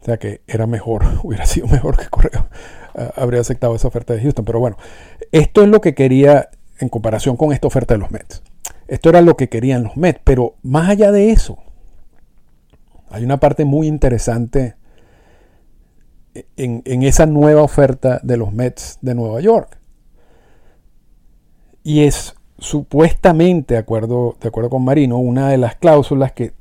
O 0.00 0.04
sea 0.04 0.18
que 0.18 0.40
era 0.46 0.66
mejor, 0.66 1.04
hubiera 1.22 1.46
sido 1.46 1.68
mejor 1.68 1.96
que 1.96 2.08
Correo 2.08 2.48
ah, 2.94 3.12
habría 3.16 3.40
aceptado 3.40 3.74
esa 3.74 3.88
oferta 3.88 4.14
de 4.14 4.22
Houston. 4.22 4.44
Pero 4.44 4.60
bueno, 4.60 4.76
esto 5.32 5.62
es 5.62 5.68
lo 5.68 5.80
que 5.80 5.94
quería 5.94 6.50
en 6.78 6.88
comparación 6.88 7.36
con 7.36 7.52
esta 7.52 7.66
oferta 7.66 7.94
de 7.94 7.98
los 7.98 8.10
Mets. 8.10 8.42
Esto 8.88 9.10
era 9.10 9.20
lo 9.20 9.36
que 9.36 9.48
querían 9.48 9.84
los 9.84 9.96
Mets, 9.96 10.20
pero 10.24 10.56
más 10.62 10.88
allá 10.90 11.12
de 11.12 11.30
eso, 11.30 11.58
hay 13.10 13.24
una 13.24 13.38
parte 13.38 13.64
muy 13.64 13.86
interesante 13.86 14.74
en, 16.56 17.02
esa 17.02 17.26
nueva 17.26 17.62
oferta 17.62 18.20
de 18.22 18.36
los 18.36 18.52
Mets 18.52 18.98
de 19.00 19.14
Nueva 19.14 19.40
York. 19.40 19.78
Y 21.82 22.04
es 22.04 22.34
supuestamente, 22.58 23.74
de 23.74 23.80
acuerdo, 23.80 24.36
de 24.40 24.48
acuerdo 24.48 24.70
con 24.70 24.84
Marino, 24.84 25.18
una 25.18 25.48
de 25.48 25.58
las 25.58 25.76
cláusulas 25.76 26.32
que, 26.32 26.52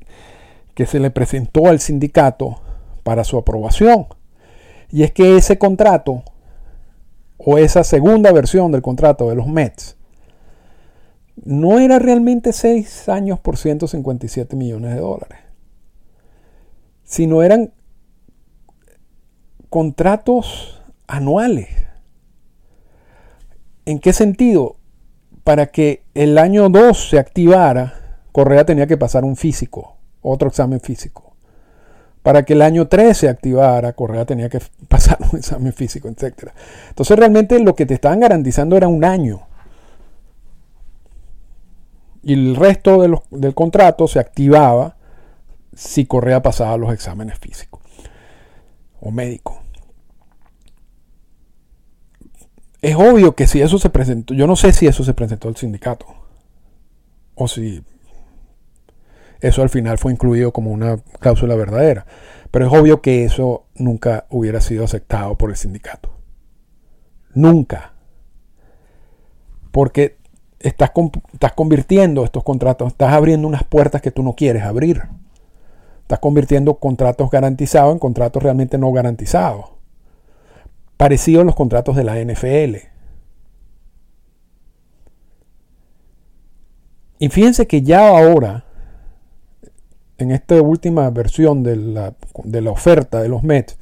que 0.73 0.86
se 0.86 0.99
le 0.99 1.12
presentó 1.12 1.67
al 1.67 1.79
sindicato 1.79 2.62
para 3.03 3.23
su 3.23 3.38
aprobación. 3.38 4.08
Y 4.91 5.03
es 5.03 5.12
que 5.12 5.38
ese 5.38 5.58
contrato, 5.60 6.23
o 7.39 7.58
esa 7.58 7.84
segunda 7.84 8.32
versión 8.32 8.71
del 8.71 8.82
contrato 8.82 9.30
de 9.30 9.36
los 9.36 9.47
Mets, 9.47 9.97
no 11.45 11.80
era 11.80 11.97
realmente 11.97 12.52
6 12.52 13.08
años 13.10 13.39
por 13.39 13.58
157 13.58 14.56
millones 14.58 14.93
de 14.93 14.99
dólares, 14.99 15.39
sino 17.04 17.41
eran 17.41 17.71
contratos 19.69 20.82
anuales. 21.08 21.69
¿En 23.86 23.99
qué 23.99 24.12
sentido? 24.12 24.75
Para 25.45 25.67
que 25.67 26.04
el 26.13 26.38
año 26.38 26.69
2 26.69 27.10
se 27.10 27.19
activara, 27.19 28.21
Correa 28.34 28.65
tenía 28.65 28.86
que 28.86 28.97
pasar 28.97 29.23
un 29.23 29.38
físico, 29.38 29.95
otro 30.21 30.49
examen 30.49 30.82
físico. 30.82 31.29
Para 32.30 32.46
que 32.46 32.54
el 32.54 32.62
año 32.62 32.88
3 32.88 33.18
se 33.18 33.28
activara, 33.28 33.94
Correa 33.94 34.24
tenía 34.24 34.50
que 34.50 34.60
pasar 34.88 35.18
un 35.32 35.39
examen 35.39 35.74
físico, 35.74 36.10
etc. 36.10 36.52
Entonces 36.89 37.18
realmente 37.18 37.58
lo 37.60 37.74
que 37.74 37.88
te 37.88 37.96
estaban 37.96 38.20
garantizando 38.20 38.78
era 38.78 38.88
un 38.88 39.04
año. 39.04 39.48
Y 42.22 42.34
el 42.34 42.56
resto 42.56 43.02
del 43.32 43.56
contrato 43.56 44.08
se 44.08 44.20
activaba 44.20 44.96
si 45.74 46.06
Correa 46.06 46.44
pasaba 46.44 46.78
los 46.78 46.94
exámenes 46.94 47.39
físicos 47.39 47.82
o 49.02 49.10
médico. 49.10 49.63
Es 52.80 52.96
obvio 52.96 53.34
que 53.34 53.48
si 53.48 53.60
eso 53.60 53.80
se 53.80 53.89
presentó, 53.89 54.36
yo 54.36 54.46
no 54.46 54.56
sé 54.56 54.72
si 54.72 54.86
eso 54.86 55.04
se 55.04 55.15
presentó 55.15 55.48
al 55.48 55.58
sindicato 55.58 56.06
o 57.34 57.48
si 57.48 57.84
eso 59.41 59.62
al 59.62 59.69
final 59.69 59.97
fue 59.97 60.12
incluido 60.12 60.52
como 60.52 60.71
una 60.71 60.97
cláusula 61.19 61.56
verdadera, 61.56 62.06
pero 62.52 62.65
es 62.67 62.73
obvio 62.73 63.02
que 63.02 63.23
eso 63.23 63.65
nunca 63.75 64.25
hubiera 64.30 64.62
sido 64.62 64.84
aceptado 64.84 65.38
por 65.38 65.49
el 65.49 65.56
sindicato. 65.56 66.12
Nunca. 67.34 67.93
Porque 69.71 70.17
estás, 70.60 70.91
estás 71.34 71.54
convirtiendo 71.54 72.23
estos 72.23 72.43
contratos, 72.43 72.89
estás 72.89 73.13
abriendo 73.13 73.47
unas 73.47 73.63
puertas 73.63 74.02
que 74.02 74.12
tú 74.12 74.23
no 74.23 74.34
quieres 74.34 74.63
abrir. 74.63 75.04
Estás 76.02 76.19
convirtiendo 76.19 76.80
contratos 76.80 77.30
garantizados 77.30 77.93
en 77.93 77.99
contratos 77.99 78.41
realmente 78.41 78.78
no 78.78 78.91
garantizados. 78.91 79.65
Parecido 80.97 81.41
a 81.41 81.45
los 81.45 81.56
contratos 81.56 81.95
de 81.95 82.04
la 82.04 82.19
NFL. 82.19 82.75
Y 87.19 87.30
fíjense 87.30 87.67
que 87.67 87.82
ya 87.82 88.08
ahora, 88.08 88.65
en 90.19 90.32
esta 90.32 90.62
última 90.62 91.10
versión 91.10 91.63
de 91.63 91.75
la, 91.75 92.13
de 92.43 92.62
la 92.62 92.71
oferta 92.71 93.21
de 93.21 93.29
los 93.29 93.43
Mets, 93.43 93.77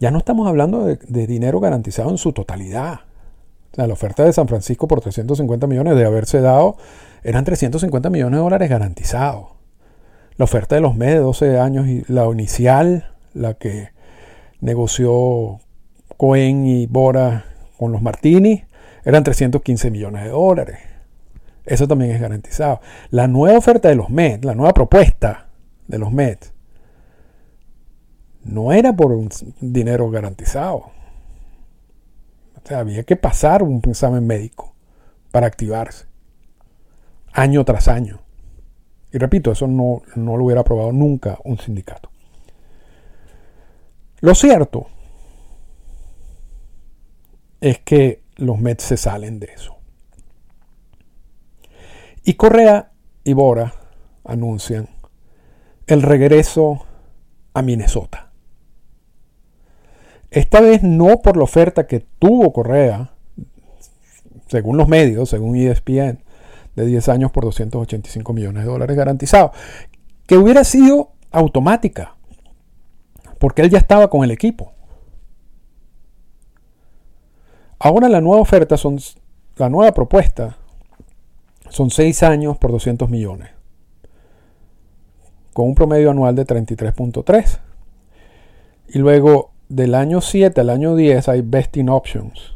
ya 0.00 0.10
no 0.10 0.18
estamos 0.18 0.46
hablando 0.46 0.86
de, 0.86 1.26
dinero 1.26 1.60
garantizado 1.60 2.10
en 2.10 2.18
su 2.18 2.32
totalidad 2.32 3.00
la 3.86 3.92
oferta 3.92 4.24
de 4.24 4.32
San 4.32 4.48
Francisco 4.48 4.88
por 4.88 5.00
350 5.00 5.66
millones 5.66 5.96
de 5.96 6.04
haberse 6.04 6.40
dado 6.40 6.76
eran 7.22 7.44
350 7.44 8.10
millones 8.10 8.38
de 8.38 8.42
dólares 8.42 8.70
garantizados. 8.70 9.50
La 10.36 10.44
oferta 10.44 10.74
de 10.74 10.80
los 10.80 10.96
meses 10.96 11.16
de 11.16 11.20
12 11.20 11.58
años 11.58 11.86
y 11.86 12.04
la 12.08 12.26
inicial, 12.26 13.12
la 13.34 13.54
que 13.54 13.90
negoció 14.60 15.60
Cohen 16.16 16.66
y 16.66 16.86
Bora 16.86 17.44
con 17.76 17.92
los 17.92 18.02
Martini, 18.02 18.64
eran 19.04 19.24
315 19.24 19.90
millones 19.90 20.24
de 20.24 20.30
dólares. 20.30 20.78
Eso 21.68 21.86
también 21.86 22.10
es 22.12 22.20
garantizado. 22.20 22.80
La 23.10 23.28
nueva 23.28 23.58
oferta 23.58 23.88
de 23.88 23.94
los 23.94 24.10
Mets, 24.10 24.44
la 24.44 24.54
nueva 24.54 24.72
propuesta 24.72 25.48
de 25.86 25.98
los 25.98 26.12
Mets, 26.12 26.52
no 28.44 28.72
era 28.72 28.94
por 28.94 29.12
un 29.12 29.28
dinero 29.60 30.10
garantizado 30.10 30.98
había 32.74 33.02
que 33.02 33.16
pasar 33.16 33.62
un 33.62 33.80
examen 33.86 34.26
médico 34.26 34.74
para 35.30 35.46
activarse. 35.46 36.06
Año 37.32 37.64
tras 37.64 37.88
año. 37.88 38.20
Y 39.12 39.18
repito, 39.18 39.52
eso 39.52 39.66
no, 39.66 40.02
no 40.16 40.36
lo 40.36 40.44
hubiera 40.44 40.62
aprobado 40.62 40.92
nunca 40.92 41.38
un 41.44 41.58
sindicato. 41.58 42.10
Lo 44.20 44.34
cierto 44.34 44.88
es 47.60 47.78
que 47.80 48.22
los 48.36 48.58
Mets 48.58 48.84
se 48.84 48.96
salen 48.96 49.38
de 49.38 49.46
eso. 49.46 49.77
Y 52.28 52.34
Correa 52.34 52.90
y 53.24 53.32
Bora 53.32 53.72
anuncian 54.22 54.86
el 55.86 56.02
regreso 56.02 56.84
a 57.54 57.62
Minnesota. 57.62 58.32
Esta 60.30 60.60
vez 60.60 60.82
no 60.82 61.22
por 61.22 61.38
la 61.38 61.44
oferta 61.44 61.86
que 61.86 62.00
tuvo 62.18 62.52
Correa, 62.52 63.12
según 64.46 64.76
los 64.76 64.88
medios, 64.88 65.30
según 65.30 65.56
ESPN, 65.56 66.22
de 66.76 66.84
10 66.84 67.08
años 67.08 67.32
por 67.32 67.44
285 67.44 68.34
millones 68.34 68.64
de 68.64 68.70
dólares 68.72 68.94
garantizados, 68.94 69.52
que 70.26 70.36
hubiera 70.36 70.64
sido 70.64 71.12
automática, 71.30 72.14
porque 73.38 73.62
él 73.62 73.70
ya 73.70 73.78
estaba 73.78 74.10
con 74.10 74.22
el 74.22 74.32
equipo. 74.32 74.74
Ahora 77.78 78.10
la 78.10 78.20
nueva 78.20 78.42
oferta 78.42 78.76
son, 78.76 78.98
la 79.56 79.70
nueva 79.70 79.92
propuesta 79.92 80.57
son 81.68 81.90
6 81.90 82.22
años 82.22 82.58
por 82.58 82.72
200 82.72 83.08
millones, 83.08 83.50
con 85.52 85.66
un 85.66 85.74
promedio 85.74 86.10
anual 86.10 86.34
de 86.34 86.46
33.3. 86.46 87.58
Y 88.88 88.98
luego 88.98 89.50
del 89.68 89.94
año 89.94 90.20
7 90.20 90.60
al 90.60 90.70
año 90.70 90.96
10 90.96 91.28
hay 91.28 91.42
vesting 91.42 91.88
options. 91.88 92.54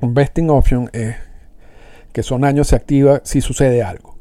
Un 0.00 0.14
vesting 0.14 0.50
option 0.50 0.90
es 0.92 1.16
que 2.12 2.22
son 2.22 2.44
años 2.44 2.68
se 2.68 2.76
activa 2.76 3.20
si 3.24 3.40
sucede 3.40 3.82
algo. 3.82 4.16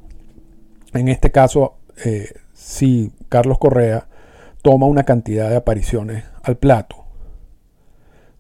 En 0.93 1.07
este 1.07 1.31
caso, 1.31 1.75
eh, 2.05 2.29
si 2.53 3.11
Carlos 3.29 3.57
Correa 3.57 4.07
toma 4.61 4.85
una 4.85 5.03
cantidad 5.03 5.49
de 5.49 5.55
apariciones 5.55 6.23
al 6.43 6.57
plato 6.57 7.05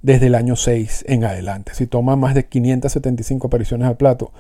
desde 0.01 0.27
el 0.27 0.35
año 0.35 0.55
6 0.55 1.05
en 1.07 1.23
adelante. 1.23 1.73
Si 1.73 1.87
toma 1.87 2.15
más 2.15 2.35
de 2.35 2.45
575 2.45 3.47
apariciones 3.47 3.87
al 3.87 3.97
plato, 3.97 4.31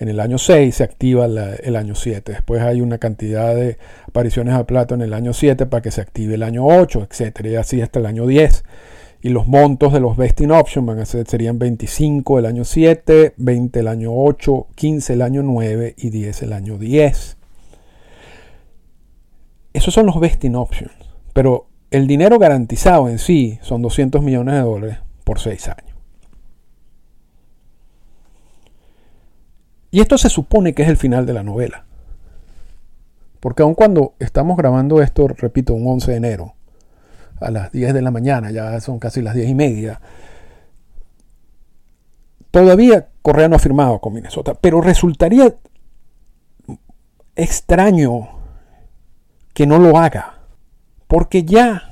en 0.00 0.08
el 0.08 0.18
año 0.18 0.38
6 0.38 0.74
se 0.74 0.82
activa 0.82 1.26
el 1.26 1.76
año 1.76 1.94
7. 1.94 2.32
Después 2.32 2.62
hay 2.62 2.80
una 2.80 2.96
cantidad 2.96 3.54
de 3.54 3.76
apariciones 4.08 4.54
a 4.54 4.66
plato 4.66 4.94
en 4.94 5.02
el 5.02 5.12
año 5.12 5.34
7 5.34 5.66
para 5.66 5.82
que 5.82 5.90
se 5.90 6.00
active 6.00 6.34
el 6.36 6.42
año 6.42 6.66
8, 6.66 7.06
etc. 7.10 7.40
Y 7.44 7.56
así 7.56 7.82
hasta 7.82 7.98
el 7.98 8.06
año 8.06 8.26
10. 8.26 8.64
Y 9.20 9.28
los 9.28 9.46
montos 9.46 9.92
de 9.92 10.00
los 10.00 10.16
vesting 10.16 10.52
options 10.52 10.86
van 10.86 11.00
a 11.00 11.04
ser, 11.04 11.28
serían 11.28 11.58
25 11.58 12.38
el 12.38 12.46
año 12.46 12.64
7, 12.64 13.34
20 13.36 13.80
el 13.80 13.88
año 13.88 14.10
8, 14.14 14.68
15 14.74 15.12
el 15.12 15.20
año 15.20 15.42
9 15.42 15.94
y 15.98 16.08
10 16.08 16.42
el 16.44 16.54
año 16.54 16.78
10. 16.78 17.36
Esos 19.74 19.92
son 19.92 20.06
los 20.06 20.18
vesting 20.18 20.56
options. 20.56 20.94
Pero 21.34 21.66
el 21.90 22.06
dinero 22.06 22.38
garantizado 22.38 23.10
en 23.10 23.18
sí 23.18 23.58
son 23.60 23.82
200 23.82 24.22
millones 24.22 24.54
de 24.54 24.60
dólares 24.62 24.98
por 25.24 25.38
6 25.38 25.68
años. 25.68 25.89
Y 29.90 30.00
esto 30.00 30.18
se 30.18 30.28
supone 30.28 30.74
que 30.74 30.82
es 30.82 30.88
el 30.88 30.96
final 30.96 31.26
de 31.26 31.32
la 31.32 31.42
novela. 31.42 31.84
Porque 33.40 33.62
aun 33.62 33.74
cuando 33.74 34.14
estamos 34.18 34.56
grabando 34.56 35.02
esto, 35.02 35.26
repito, 35.28 35.74
un 35.74 35.86
11 35.86 36.10
de 36.10 36.16
enero, 36.16 36.54
a 37.40 37.50
las 37.50 37.72
10 37.72 37.94
de 37.94 38.02
la 38.02 38.10
mañana, 38.10 38.50
ya 38.50 38.78
son 38.80 38.98
casi 38.98 39.22
las 39.22 39.34
10 39.34 39.48
y 39.48 39.54
media, 39.54 40.00
todavía 42.50 43.08
Correa 43.22 43.48
no 43.48 43.56
ha 43.56 43.60
firmado 43.60 43.98
con 44.00 44.12
Minnesota, 44.12 44.54
pero 44.54 44.80
resultaría 44.80 45.54
extraño 47.34 48.28
que 49.54 49.66
no 49.66 49.78
lo 49.78 49.96
haga, 49.96 50.40
porque 51.06 51.44
ya 51.44 51.90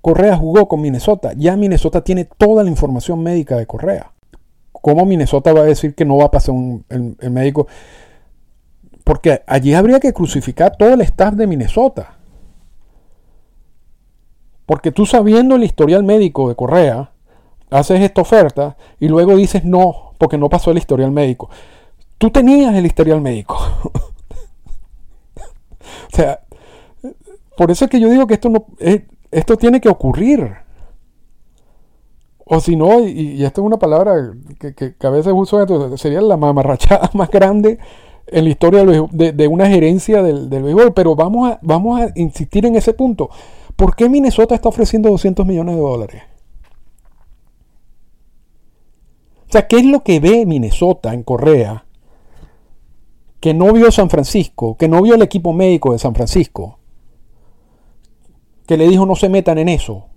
Correa 0.00 0.36
jugó 0.36 0.66
con 0.66 0.80
Minnesota, 0.80 1.32
ya 1.36 1.56
Minnesota 1.56 2.02
tiene 2.02 2.24
toda 2.24 2.64
la 2.64 2.70
información 2.70 3.22
médica 3.22 3.56
de 3.56 3.66
Correa. 3.66 4.11
¿Cómo 4.82 5.06
Minnesota 5.06 5.52
va 5.52 5.60
a 5.60 5.64
decir 5.64 5.94
que 5.94 6.04
no 6.04 6.16
va 6.18 6.26
a 6.26 6.30
pasar 6.30 6.54
un, 6.54 6.84
el, 6.90 7.30
médico? 7.30 7.68
Porque 9.04 9.42
allí 9.46 9.72
habría 9.74 10.00
que 10.00 10.12
crucificar 10.12 10.76
todo 10.76 10.92
el 10.92 11.00
staff 11.02 11.34
de 11.34 11.46
Minnesota. 11.46 12.16
Porque 14.66 14.90
tú 14.90 15.06
sabiendo 15.06 15.56
el 15.56 15.64
historial 15.64 16.02
médico 16.02 16.48
de 16.48 16.56
Correa, 16.56 17.12
haces 17.70 18.00
esta 18.00 18.20
oferta 18.20 18.76
y 18.98 19.08
luego 19.08 19.36
dices 19.36 19.64
no, 19.64 20.12
porque 20.18 20.36
no 20.36 20.48
pasó 20.48 20.72
el 20.72 20.78
historial 20.78 21.12
médico. 21.12 21.48
Tú 22.18 22.30
tenías 22.30 22.74
el 22.74 22.84
historial 22.84 23.20
médico. 23.20 23.56
o 26.12 26.16
sea, 26.16 26.40
por 27.56 27.70
eso 27.70 27.84
es 27.84 27.90
que 27.90 28.00
yo 28.00 28.10
digo 28.10 28.26
que 28.26 28.34
esto 28.34 28.48
no 28.48 28.66
esto 29.30 29.56
tiene 29.56 29.80
que 29.80 29.88
ocurrir. 29.88 30.56
O 32.54 32.60
si 32.60 32.76
no, 32.76 33.00
y, 33.00 33.42
esto 33.42 33.62
es 33.62 33.66
una 33.66 33.78
palabra 33.78 34.34
que, 34.58 34.94
a 35.00 35.08
veces 35.08 35.32
uso, 35.34 35.96
sería 35.96 36.20
la 36.20 36.36
mamarrachada 36.36 37.10
más 37.14 37.30
grande 37.30 37.78
en 38.26 38.44
la 38.44 38.50
historia 38.50 38.84
de, 38.84 39.48
una 39.48 39.68
gerencia 39.68 40.22
del, 40.22 40.50
del, 40.50 40.62
béisbol. 40.62 40.92
Pero 40.92 41.16
vamos 41.16 41.50
a, 41.50 41.58
vamos 41.62 42.02
a 42.02 42.12
insistir 42.14 42.66
en 42.66 42.74
ese 42.74 42.92
punto. 42.92 43.30
¿Por 43.74 43.96
qué 43.96 44.06
Minnesota 44.10 44.54
está 44.54 44.68
ofreciendo 44.68 45.08
200 45.08 45.46
millones 45.46 45.76
de 45.76 45.80
dólares? 45.80 46.22
O 49.48 49.52
sea, 49.52 49.66
¿qué 49.66 49.76
es 49.76 49.86
lo 49.86 50.02
que 50.02 50.20
ve 50.20 50.44
Minnesota 50.44 51.14
en 51.14 51.22
Correa 51.22 51.86
que 53.40 53.54
no 53.54 53.72
vio 53.72 53.90
San 53.90 54.10
Francisco, 54.10 54.76
que 54.76 54.88
no 54.88 55.00
vio 55.00 55.14
el 55.14 55.22
equipo 55.22 55.54
médico 55.54 55.94
de 55.94 55.98
San 55.98 56.14
Francisco, 56.14 56.80
que 58.66 58.76
le 58.76 58.88
dijo 58.88 59.06
no 59.06 59.16
se 59.16 59.30
metan 59.30 59.56
en 59.56 59.70
eso? 59.70 60.11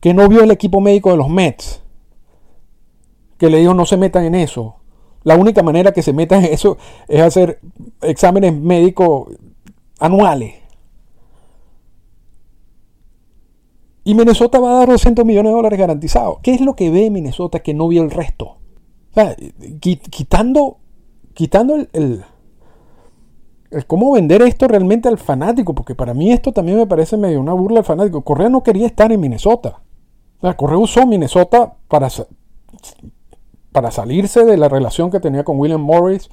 Que 0.00 0.14
no 0.14 0.28
vio 0.28 0.42
el 0.42 0.50
equipo 0.50 0.80
médico 0.80 1.10
de 1.10 1.16
los 1.16 1.28
Mets, 1.28 1.82
que 3.38 3.50
le 3.50 3.58
dijo 3.58 3.74
no 3.74 3.86
se 3.86 3.96
metan 3.96 4.24
en 4.24 4.34
eso. 4.34 4.76
La 5.24 5.36
única 5.36 5.62
manera 5.62 5.92
que 5.92 6.02
se 6.02 6.12
metan 6.12 6.44
en 6.44 6.52
eso 6.52 6.78
es 7.08 7.20
hacer 7.20 7.60
exámenes 8.02 8.54
médicos 8.54 9.28
anuales. 9.98 10.54
Y 14.04 14.14
Minnesota 14.14 14.58
va 14.58 14.70
a 14.70 14.78
dar 14.78 14.88
200 14.88 15.24
millones 15.24 15.50
de 15.50 15.56
dólares 15.56 15.78
garantizados. 15.78 16.38
¿Qué 16.42 16.54
es 16.54 16.62
lo 16.62 16.74
que 16.74 16.88
ve 16.90 17.10
Minnesota 17.10 17.60
que 17.60 17.74
no 17.74 17.88
vio 17.88 18.02
el 18.02 18.10
resto? 18.10 18.56
quitando, 19.80 20.78
quitando 21.34 21.74
el, 21.74 21.88
el, 21.92 22.24
el, 23.70 23.86
cómo 23.86 24.12
vender 24.12 24.42
esto 24.42 24.68
realmente 24.68 25.08
al 25.08 25.18
fanático, 25.18 25.74
porque 25.74 25.94
para 25.94 26.14
mí 26.14 26.30
esto 26.32 26.52
también 26.52 26.78
me 26.78 26.86
parece 26.86 27.16
medio 27.16 27.40
una 27.40 27.52
burla 27.52 27.80
al 27.80 27.84
fanático. 27.84 28.22
Correa 28.22 28.48
no 28.48 28.62
quería 28.62 28.86
estar 28.86 29.10
en 29.12 29.20
Minnesota. 29.20 29.82
Correa 30.56 30.78
usó 30.78 31.06
Minnesota 31.06 31.74
para, 31.88 32.08
para 33.72 33.90
salirse 33.90 34.44
de 34.44 34.56
la 34.56 34.68
relación 34.68 35.10
que 35.10 35.20
tenía 35.20 35.44
con 35.44 35.58
William 35.58 35.80
Morris, 35.80 36.30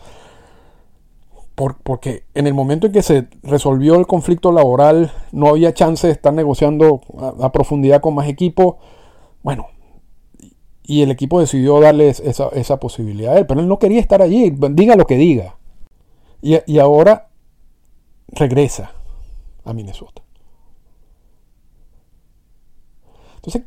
porque 1.56 2.26
en 2.34 2.48
el 2.48 2.54
momento 2.54 2.88
en 2.88 2.94
que 2.94 3.02
se 3.02 3.28
resolvió 3.42 3.96
el 3.96 4.08
conflicto 4.08 4.52
laboral 4.52 5.12
no 5.32 5.48
había 5.48 5.74
chance 5.74 6.06
de 6.06 6.14
estar 6.14 6.34
negociando 6.34 7.02
a, 7.40 7.52
profundidad 7.52 8.02
con 8.02 8.14
más 8.14 8.28
equipos. 8.28 8.76
Bueno, 9.42 9.68
y 10.84 11.02
el 11.02 11.12
equipo 11.12 11.40
decidió 11.40 11.80
darle 11.80 12.10
esa, 12.10 12.80
posibilidad 12.80 13.34
a 13.34 13.40
él, 13.40 13.46
pero 13.46 13.62
él 13.62 13.68
no 13.68 13.80
quería 13.80 14.02
estar 14.02 14.22
allí, 14.22 14.54
diga 14.72 14.96
lo 14.96 15.06
que 15.06 15.16
diga. 15.16 15.56
Y, 16.42 16.58
y 16.72 16.80
ahora 16.80 17.30
regresa 18.28 18.92
a 19.64 19.74
Minnesota. 19.74 20.22
Entonces, 23.38 23.64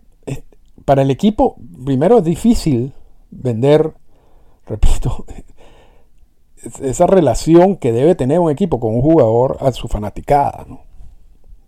para 0.89 1.03
el 1.03 1.11
equipo, 1.11 1.57
primero 1.85 2.17
es 2.17 2.25
difícil 2.25 2.95
vender, 3.31 3.93
repito, 4.67 5.27
esa 6.81 7.07
relación 7.07 7.77
que 7.77 7.93
debe 7.93 8.15
tener 8.15 8.41
un 8.41 8.51
equipo 8.51 8.81
con 8.81 8.95
un 8.95 9.03
jugador 9.03 9.59
a 9.61 9.71
su 9.73 9.87
fanaticada. 9.87 10.67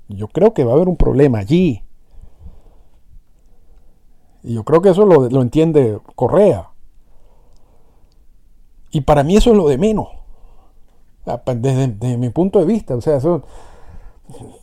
Yo 0.08 0.26
creo 0.28 0.54
que 0.54 0.64
va 0.64 0.72
a 0.72 0.76
haber 0.76 0.88
un 0.88 0.96
problema 0.96 1.38
allí. 1.38 1.84
Y 4.42 4.54
yo 4.54 4.64
creo 4.64 4.80
que 4.80 4.88
eso 4.88 5.04
lo, 5.04 5.42
entiende 5.42 5.98
Correa. 6.14 6.70
Y 8.90 9.02
para 9.02 9.22
mí 9.22 9.36
eso 9.36 9.50
es 9.50 9.56
lo 9.58 9.68
de 9.68 9.76
menos. 9.76 10.08
Desde, 11.56 12.16
mi 12.16 12.30
punto 12.30 12.58
de 12.58 12.64
vista. 12.64 12.96
O 12.96 13.02
sea, 13.02 13.18
eso, 13.18 13.42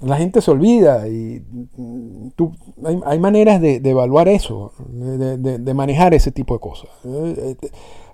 la 0.01 0.17
gente 0.17 0.41
se 0.41 0.51
olvida 0.51 1.07
y 1.07 1.43
tú, 2.35 2.53
hay, 3.05 3.19
maneras 3.19 3.61
de, 3.61 3.81
evaluar 3.83 4.27
eso, 4.27 4.73
de, 4.89 5.73
manejar 5.73 6.13
ese 6.13 6.31
tipo 6.31 6.53
de 6.53 6.59
cosas. 6.59 6.89
Ese 7.03 7.57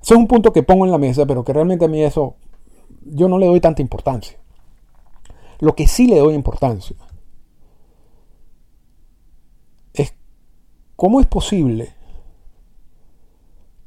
es 0.02 0.12
un 0.12 0.28
punto 0.28 0.54
que 0.54 0.64
pongo 0.64 0.86
en 0.86 0.92
la 0.92 0.98
mesa, 0.98 1.26
pero 1.26 1.44
que 1.44 1.54
realmente 1.54 1.86
a 1.86 1.88
mí 1.88 2.02
eso 2.02 2.36
yo 3.06 3.28
no 3.28 3.38
le 3.38 3.48
doy 3.48 3.60
tanta 3.60 3.82
importancia. 3.82 4.38
Lo 5.60 5.76
que 5.76 5.88
sí 5.88 6.08
le 6.08 6.20
doy 6.20 6.34
importancia 6.34 6.96
es 9.94 10.16
cómo 10.96 11.20
es 11.20 11.28
posible 11.28 11.94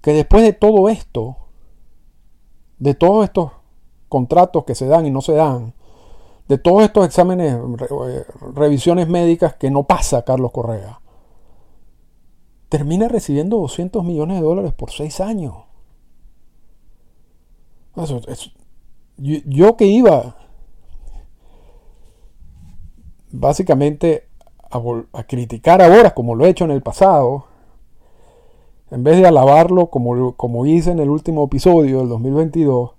que 0.00 0.12
después 0.12 0.42
de 0.42 0.52
todo 0.52 0.88
esto, 0.88 1.36
de 2.78 2.94
todos 2.94 3.24
estos 3.24 3.52
contratos 4.08 4.64
que 4.64 4.74
se 4.74 4.86
dan 4.86 5.06
y 5.06 5.10
no 5.10 5.20
se 5.20 5.32
dan, 5.32 5.74
de 6.48 6.58
todos 6.58 6.82
estos 6.82 7.04
exámenes, 7.06 7.54
eh, 7.54 8.24
revisiones 8.54 9.08
médicas 9.08 9.54
que 9.54 9.70
no 9.70 9.84
pasa 9.84 10.24
Carlos 10.24 10.52
Correa, 10.52 11.00
termina 12.68 13.08
recibiendo 13.08 13.58
200 13.58 14.04
millones 14.04 14.38
de 14.38 14.44
dólares 14.44 14.72
por 14.74 14.90
seis 14.90 15.20
años. 15.20 15.54
yo, 19.16 19.76
que 19.76 19.86
iba 19.86 20.36
básicamente 23.32 24.28
a, 24.70 24.80
a, 25.12 25.24
criticar 25.24 25.82
ahora, 25.82 26.14
como 26.14 26.34
lo 26.34 26.46
he 26.46 26.50
hecho 26.50 26.64
en 26.64 26.70
el 26.70 26.82
pasado, 26.82 27.46
en 28.90 29.02
vez 29.02 29.16
de 29.16 29.26
alabarlo 29.26 29.88
como, 29.88 30.34
como 30.36 30.66
hice 30.66 30.92
en 30.92 31.00
el 31.00 31.10
último 31.10 31.44
episodio 31.44 32.00
del 32.00 32.08
2022, 32.08 32.95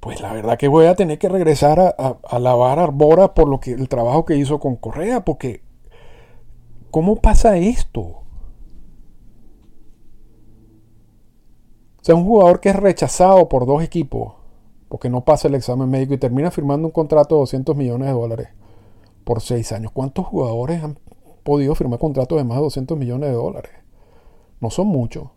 pues 0.00 0.20
la 0.20 0.32
verdad 0.32 0.58
que 0.58 0.68
voy 0.68 0.86
a 0.86 0.94
tener 0.94 1.18
que 1.18 1.28
regresar 1.28 1.78
a, 1.78 2.38
lavar 2.38 2.78
Arbora 2.78 3.34
por 3.34 3.48
lo 3.48 3.60
que 3.60 3.72
el 3.72 3.88
trabajo 3.88 4.24
que 4.24 4.36
hizo 4.36 4.58
con 4.58 4.76
Correa, 4.76 5.24
porque 5.24 5.62
¿cómo 6.90 7.16
pasa 7.16 7.58
esto? 7.58 8.00
O 12.00 12.02
sea, 12.02 12.14
un 12.14 12.24
jugador 12.24 12.60
que 12.60 12.70
es 12.70 12.76
rechazado 12.76 13.48
por 13.48 13.66
dos 13.66 13.82
equipos 13.82 14.40
porque 14.90 15.08
no 15.08 15.24
pasa 15.24 15.46
el 15.46 15.54
examen 15.54 15.88
médico 15.88 16.14
y 16.14 16.18
termina 16.18 16.50
firmando 16.50 16.88
un 16.88 16.92
contrato 16.92 17.36
de 17.36 17.40
200 17.42 17.76
millones 17.76 18.08
de 18.08 18.14
dólares 18.14 18.48
por 19.22 19.40
seis 19.40 19.70
años. 19.70 19.92
¿Cuántos 19.92 20.26
jugadores 20.26 20.82
han 20.82 20.98
podido 21.44 21.76
firmar 21.76 22.00
contratos 22.00 22.36
de 22.36 22.42
más 22.42 22.56
de 22.56 22.64
200 22.64 22.98
millones 22.98 23.28
de 23.28 23.36
dólares? 23.36 23.70
No 24.60 24.68
son 24.68 24.88
muchos. 24.88 25.28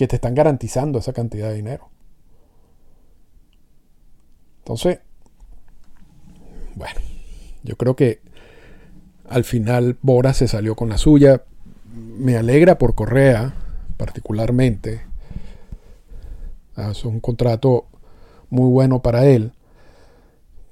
Que 0.00 0.08
te 0.08 0.16
están 0.16 0.34
garantizando 0.34 0.98
esa 0.98 1.12
cantidad 1.12 1.50
de 1.50 1.56
dinero. 1.56 1.90
Entonces, 4.60 5.00
bueno, 6.74 6.98
yo 7.64 7.76
creo 7.76 7.94
que 7.96 8.22
al 9.28 9.44
final 9.44 9.98
Bora 10.00 10.32
se 10.32 10.48
salió 10.48 10.74
con 10.74 10.88
la 10.88 10.96
suya. 10.96 11.42
Me 11.92 12.38
alegra 12.38 12.78
por 12.78 12.94
Correa, 12.94 13.52
particularmente. 13.98 15.02
Ah, 16.76 16.92
es 16.92 17.04
un 17.04 17.20
contrato 17.20 17.84
muy 18.48 18.70
bueno 18.70 19.02
para 19.02 19.26
él. 19.26 19.52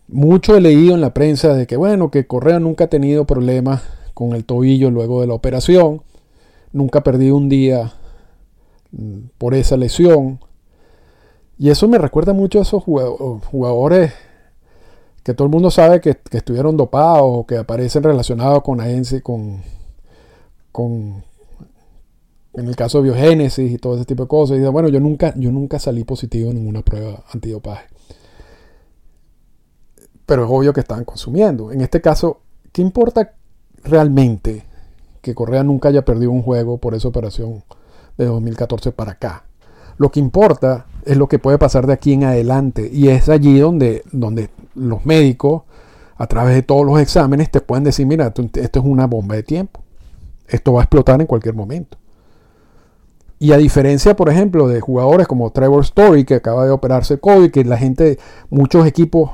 Mucho 0.07 0.57
he 0.57 0.63
leído 0.63 0.95
en 0.95 1.03
la 1.03 1.13
prensa 1.13 1.53
de 1.53 1.67
que, 1.67 1.77
bueno, 1.77 2.11
que 2.11 2.27
Correa 2.27 2.61
nunca 2.61 2.85
ha 2.85 2.89
tenido 2.89 3.27
problemas 3.27 3.83
con 4.15 4.33
el 4.33 4.47
tobillo 4.47 4.91
luego 4.91 5.21
de 5.21 5.27
la 5.27 5.35
operación. 5.35 6.01
Nunca 6.73 7.01
ha 7.01 7.05
perdido 7.05 7.37
un 7.37 7.51
día 7.51 7.93
por 9.39 9.55
esa 9.55 9.77
lesión. 9.77 10.41
Y 11.59 11.71
eso 11.71 11.89
me 11.89 11.99
recuerda 11.99 12.33
mucho 12.33 12.59
a 12.59 12.63
esos 12.63 12.83
jugadores 12.83 14.13
que 15.23 15.35
todo 15.35 15.47
el 15.47 15.53
mundo 15.53 15.71
sabe 15.71 16.01
que, 16.01 16.17
estuvieron 16.31 16.77
dopados 16.77 17.23
o 17.23 17.47
que 17.47 17.59
aparecen 17.59 18.03
relacionados 18.03 18.63
con 18.63 18.81
AENSE, 18.81 19.23
con, 19.23 19.63
con, 20.73 21.23
en 22.55 22.67
el 22.67 22.77
caso 22.77 22.99
de 22.99 23.11
biogénesis 23.11 23.73
y 23.73 23.79
todo 23.79 23.97
ese 23.97 24.05
tipo 24.05 24.23
de 24.23 24.29
cosas. 24.29 24.59
Y 24.59 24.63
bueno, 24.63 24.89
yo 24.89 25.01
nunca, 25.01 25.35
yo 25.37 25.53
nunca 25.53 25.79
salí 25.79 26.05
positivo 26.05 26.51
en 26.51 26.57
ninguna 26.57 26.83
prueba 26.83 27.25
antidopaje. 27.33 27.89
Pero 30.25 30.45
es 30.45 30.51
obvio 30.51 30.73
que 30.73 30.81
estaban 30.81 31.05
consumiendo. 31.05 31.73
En 31.73 31.81
este 31.81 32.01
caso, 32.01 32.41
¿qué 32.73 32.81
importa 32.81 33.35
realmente 33.85 34.65
que 35.21 35.35
Correa 35.35 35.63
nunca 35.63 35.89
haya 35.89 36.05
perdido 36.05 36.31
un 36.31 36.43
juego 36.43 36.79
por 36.79 36.95
esa 36.95 37.09
operación 37.09 37.65
de 38.19 38.27
2014 38.27 38.93
para 38.93 39.13
acá. 39.13 39.45
Lo 39.97 40.11
que 40.11 40.21
importa 40.21 40.87
es 41.05 41.17
lo 41.17 41.29
que 41.29 41.39
puede 41.39 41.59
pasar 41.59 41.87
de 41.87 41.95
aquí 41.95 42.13
en 42.13 42.25
adelante 42.25 42.89
y 42.93 43.09
es 43.09 43.29
allí 43.29 43.59
donde, 43.59 44.03
donde 44.13 44.51
los 44.75 45.07
médicos, 45.07 45.63
a 46.17 46.27
través 46.27 46.55
de 46.55 46.63
todos 46.63 46.85
los 46.85 47.01
exámenes, 47.01 47.51
te 47.51 47.61
pueden 47.61 47.85
decir, 47.85 48.07
mira, 48.07 48.27
esto 48.27 48.81
es 48.81 48.85
una 48.85 49.07
bomba 49.07 49.37
de 49.37 49.43
tiempo. 49.43 49.81
Esto 50.47 50.73
va 50.73 50.81
a 50.81 50.85
explotar 50.85 51.21
en 51.21 51.27
cualquier 51.27 51.55
momento. 51.55 51.99
Y 53.39 53.53
a 53.53 53.57
diferencia, 53.57 54.17
por 54.17 54.29
ejemplo, 54.29 54.67
de 54.67 54.81
jugadores 54.81 55.29
como 55.29 55.51
Trevor 55.51 55.83
Story, 55.83 56.25
que 56.25 56.35
acaba 56.35 56.65
de 56.65 56.71
operarse 56.71 57.19
COVID, 57.19 57.51
que 57.51 57.65
la 57.65 57.77
gente, 57.77 58.19
muchos 58.51 58.85
equipos 58.87 59.31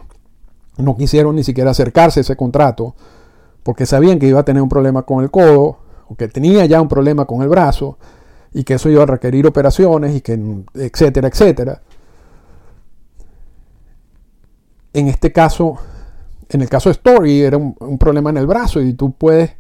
no 0.77 0.97
quisieron 0.97 1.37
ni 1.37 1.45
siquiera 1.45 1.71
acercarse 1.71 2.21
a 2.21 2.23
ese 2.23 2.37
contrato, 2.37 2.95
porque 3.63 3.87
sabían 3.87 4.19
que 4.19 4.27
iba 4.27 4.41
a 4.41 4.45
tener 4.45 4.63
un 4.63 4.69
problema 4.69 5.03
con 5.03 5.23
el 5.23 5.31
codo, 5.31 5.79
o 6.07 6.17
que 6.17 6.29
tenía 6.29 6.67
ya 6.67 6.83
un 6.83 6.89
problema 6.89 7.25
con 7.25 7.41
el 7.43 7.49
brazo, 7.49 7.97
y 8.55 8.63
que 8.63 8.75
eso 8.75 8.89
iba 8.89 9.03
a 9.03 9.07
requerir 9.07 9.47
operaciones 9.47 10.17
y 10.17 10.21
que 10.21 10.41
etcétera, 10.75 11.29
etcétera. 11.29 11.83
En 14.93 15.09
este 15.09 15.33
caso, 15.33 15.77
en 16.49 16.63
el 16.63 16.69
caso 16.69 16.89
de 16.89 16.93
Story 16.93 17.43
era 17.43 17.57
un, 17.57 17.99
problema 17.99 18.31
en 18.31 18.37
el 18.37 18.47
brazo 18.47 18.81
y 18.81 18.95
tú 18.95 19.13
puedes, 19.13 19.57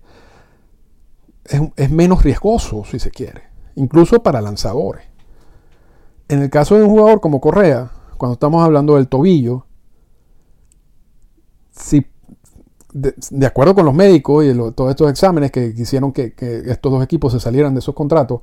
es, 1.44 1.60
es, 1.74 1.90
menos 1.90 2.22
riesgoso 2.22 2.84
si 2.84 3.00
se 3.00 3.10
quiere, 3.10 3.42
incluso 3.74 4.22
para 4.22 4.40
lanzadores. 4.40 5.04
En 6.28 6.40
el 6.40 6.48
caso 6.48 6.76
de 6.76 6.84
un 6.84 6.90
jugador 6.90 7.20
como 7.20 7.40
Correa, 7.40 7.90
cuando 8.16 8.34
estamos 8.34 8.64
hablando 8.64 8.94
del 8.94 9.08
tobillo, 9.08 9.66
si 11.72 12.06
de, 12.92 13.44
acuerdo 13.44 13.74
con 13.74 13.84
los 13.84 13.94
médicos 13.94 14.44
y 14.44 14.54
todos 14.72 14.90
estos 14.90 15.10
exámenes 15.10 15.50
que 15.50 15.74
quisieron 15.74 16.12
que, 16.12 16.32
que, 16.32 16.58
estos 16.70 16.92
dos 16.92 17.02
equipos 17.02 17.32
se 17.32 17.40
salieran 17.40 17.74
de 17.74 17.80
esos 17.80 17.92
contratos, 17.92 18.40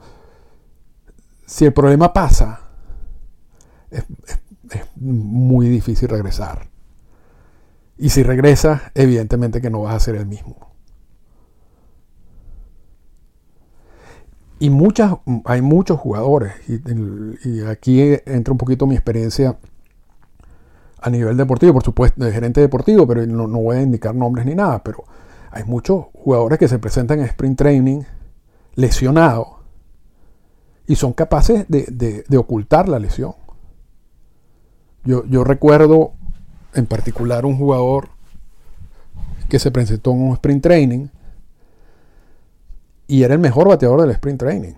si 1.51 1.65
el 1.65 1.73
problema 1.73 2.13
pasa, 2.13 2.61
es, 3.89 4.05
muy 4.95 5.67
difícil 5.67 6.07
regresar. 6.07 6.69
Y 7.97 8.07
si 8.07 8.23
regresas, 8.23 8.83
evidentemente 8.95 9.59
que 9.59 9.69
no 9.69 9.81
vas 9.81 9.95
a 9.95 9.99
ser 9.99 10.15
el 10.15 10.25
mismo. 10.25 10.55
Y 14.59 14.69
muchas, 14.69 15.17
hay 15.43 15.61
muchos 15.61 15.99
jugadores, 15.99 16.53
y, 16.69 17.61
aquí 17.63 17.99
entra 18.25 18.53
un 18.53 18.57
poquito 18.57 18.87
mi 18.87 18.95
experiencia 18.95 19.57
a 21.01 21.09
nivel 21.09 21.35
deportivo, 21.35 21.73
por 21.73 21.83
supuesto, 21.83 22.23
de 22.23 22.31
gerente 22.31 22.61
deportivo, 22.61 23.05
pero 23.05 23.25
no, 23.27 23.45
no, 23.47 23.59
voy 23.59 23.75
a 23.75 23.81
indicar 23.81 24.15
nombres 24.15 24.45
ni 24.45 24.55
nada, 24.55 24.81
pero 24.81 25.03
hay 25.51 25.65
muchos 25.65 26.05
jugadores 26.13 26.57
que 26.57 26.69
se 26.69 26.79
presentan 26.79 27.19
en 27.19 27.25
sprint 27.25 27.57
training 27.57 28.03
lesionados 28.75 29.60
y 30.87 30.95
son 30.95 31.13
capaces 31.13 31.65
de, 31.67 32.25
ocultar 32.37 32.89
la 32.89 32.99
lesión. 32.99 33.33
Yo, 35.03 35.25
yo, 35.25 35.43
recuerdo 35.43 36.13
en 36.73 36.85
particular 36.85 37.45
un 37.45 37.57
jugador 37.57 38.09
que 39.49 39.59
se 39.59 39.71
presentó 39.71 40.11
en 40.11 40.21
un 40.21 40.33
sprint 40.33 40.63
training 40.63 41.07
y 43.07 43.23
era 43.23 43.33
el 43.33 43.39
mejor 43.39 43.67
bateador 43.67 44.01
del 44.01 44.11
sprint 44.11 44.39
training. 44.39 44.73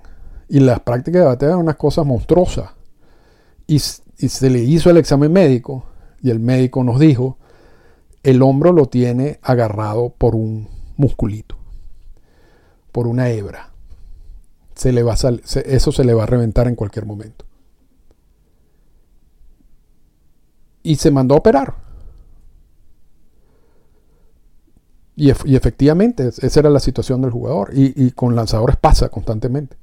Y 0.50 0.60
las 0.60 0.80
prácticas 0.80 1.22
de 1.22 1.28
bateo 1.28 1.50
eran 1.50 1.60
unas 1.60 1.76
cosas 1.76 2.06
monstruosas. 2.06 2.72
Y 3.68 3.80
se 3.80 4.50
le 4.50 4.60
hizo 4.60 4.90
el 4.90 4.98
examen 4.98 5.32
médico 5.32 5.84
y 6.22 6.30
el 6.30 6.40
médico 6.40 6.84
nos 6.84 7.00
dijo, 7.00 7.38
el 8.24 8.42
hombro 8.42 8.72
lo 8.72 8.86
tiene 8.86 9.40
agarrado 9.42 10.10
por 10.10 10.36
un 10.36 10.70
musculito, 10.96 11.58
por 12.92 13.08
una 13.08 13.30
hebra. 13.30 13.73
Se 14.76 14.92
le 14.92 15.04
va 15.04 15.14
eso 15.14 15.92
se 15.92 16.04
le 16.04 16.14
va 16.14 16.24
a 16.24 16.28
reventar 16.28 16.68
en 16.68 16.76
cualquier 16.76 17.06
momento. 17.06 17.46
Y 20.82 20.96
se 20.96 21.12
mandó 21.12 21.36
a 21.36 21.38
operar. 21.38 21.76
Y, 25.16 25.30
efectivamente, 25.30 26.28
esa 26.28 26.60
era 26.60 26.70
la 26.70 26.80
situación 26.80 27.22
del 27.22 27.32
jugador. 27.32 27.70
Y, 27.74 28.12
con 28.12 28.36
lanzadores 28.36 28.78
pasa 28.78 29.10
constantemente. 29.10 29.78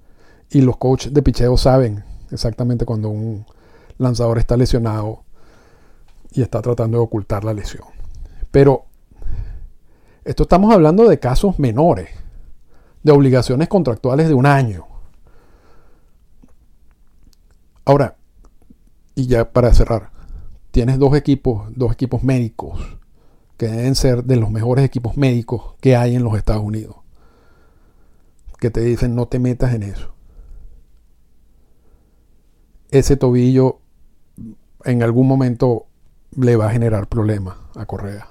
Y 0.50 0.60
los 0.60 0.76
coaches 0.76 1.14
de 1.14 1.22
picheo 1.22 1.56
saben 1.56 2.04
exactamente 2.30 2.84
cuando 2.84 3.08
un 3.08 3.46
lanzador 3.98 4.38
está 4.38 4.56
lesionado 4.56 5.22
y 6.32 6.42
está 6.42 6.60
tratando 6.60 6.98
de 6.98 7.04
ocultar 7.04 7.44
la 7.44 7.54
lesión. 7.54 7.86
Pero 8.50 8.86
esto 10.24 10.42
estamos 10.42 10.72
hablando 10.74 11.08
de 11.08 11.18
casos 11.18 11.58
menores, 11.58 12.08
de 13.02 13.12
obligaciones 13.12 13.68
contractuales 13.68 14.28
de 14.28 14.34
un 14.34 14.46
año. 14.46 14.86
Ahora, 17.84 18.16
y 19.14 19.26
ya 19.26 19.52
para 19.52 19.74
cerrar, 19.74 20.10
tienes 20.70 20.98
dos 20.98 21.16
equipos, 21.16 21.68
dos 21.74 21.92
equipos 21.92 22.22
médicos 22.22 22.80
que 23.56 23.68
deben 23.68 23.94
ser 23.94 24.24
de 24.24 24.36
los 24.36 24.50
mejores 24.50 24.84
equipos 24.84 25.16
médicos 25.16 25.74
que 25.80 25.96
hay 25.96 26.16
en 26.16 26.24
los 26.24 26.36
Estados 26.36 26.62
Unidos, 26.62 26.96
que 28.58 28.70
te 28.70 28.80
dicen 28.80 29.14
no 29.14 29.26
te 29.26 29.38
metas 29.38 29.74
en 29.74 29.82
eso. 29.82 30.14
Ese 32.90 33.16
tobillo 33.16 33.80
en 34.84 35.02
algún 35.02 35.28
momento 35.28 35.86
le 36.36 36.56
va 36.56 36.68
a 36.68 36.72
generar 36.72 37.08
problemas 37.08 37.56
a 37.76 37.86
Correa. 37.86 38.28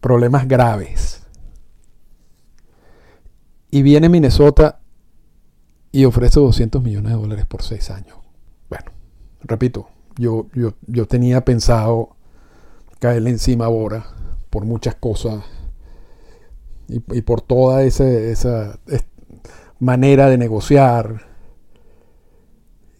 Problemas 0.00 0.48
graves. 0.48 1.26
Y 3.70 3.82
viene 3.82 4.08
Minnesota 4.08 4.80
y 5.92 6.04
ofrece 6.04 6.40
200 6.40 6.82
millones 6.82 7.12
de 7.12 7.18
dólares 7.18 7.46
por 7.46 7.62
seis 7.62 7.90
años. 7.90 8.18
Bueno, 8.68 8.92
repito, 9.40 9.88
yo, 10.16 10.46
yo, 10.54 10.74
yo 10.86 11.06
tenía 11.06 11.44
pensado 11.44 12.16
caerle 12.98 13.30
encima 13.30 13.66
a 13.66 13.68
Bora 13.68 14.06
por 14.50 14.64
muchas 14.64 14.94
cosas 14.94 15.44
y, 16.88 17.20
por 17.20 17.42
toda 17.42 17.82
esa, 17.82 18.08
esa 18.08 18.78
manera 19.78 20.28
de 20.30 20.38
negociar 20.38 21.26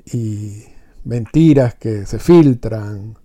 y 0.05 0.65
mentiras 1.05 1.75
que 1.75 2.05
se 2.05 2.19
filtran 2.19 3.17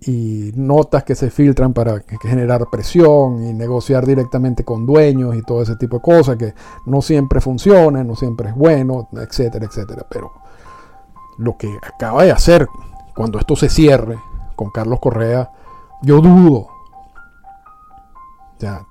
y 0.00 0.52
notas 0.54 1.04
que 1.04 1.14
se 1.14 1.30
filtran 1.30 1.72
para 1.72 2.02
generar 2.22 2.68
presión 2.70 3.42
y 3.42 3.52
negociar 3.52 4.06
directamente 4.06 4.64
con 4.64 4.86
dueños 4.86 5.34
y 5.34 5.42
todo 5.42 5.62
ese 5.62 5.76
tipo 5.76 5.96
de 5.96 6.02
cosas 6.02 6.36
que 6.36 6.54
no 6.84 7.00
siempre 7.00 7.40
funciona, 7.40 8.04
no 8.04 8.14
siempre 8.14 8.50
es 8.50 8.54
bueno, 8.54 9.08
etcétera, 9.12 9.66
etcétera. 9.66 10.06
Pero 10.08 10.32
lo 11.38 11.56
que 11.56 11.78
acaba 11.82 12.24
de 12.24 12.32
hacer 12.32 12.66
cuando 13.14 13.38
esto 13.38 13.56
se 13.56 13.68
cierre 13.68 14.18
con 14.54 14.70
Carlos 14.70 15.00
Correa 15.00 15.50
yo 16.02 16.20
dudo, 16.20 16.68
ya, 18.58 18.86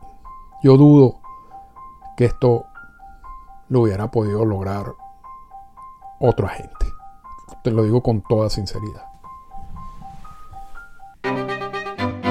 yo 0.64 0.76
dudo 0.76 1.20
que 2.18 2.26
esto 2.26 2.66
lo 3.70 3.82
hubiera 3.82 4.10
podido 4.10 4.44
lograr 4.44 4.94
otra 6.20 6.50
gente. 6.50 6.88
Te 7.64 7.72
lo 7.72 7.84
digo 7.84 8.02
con 8.02 8.22
toda 8.22 8.50
sinceridad. 8.50 9.15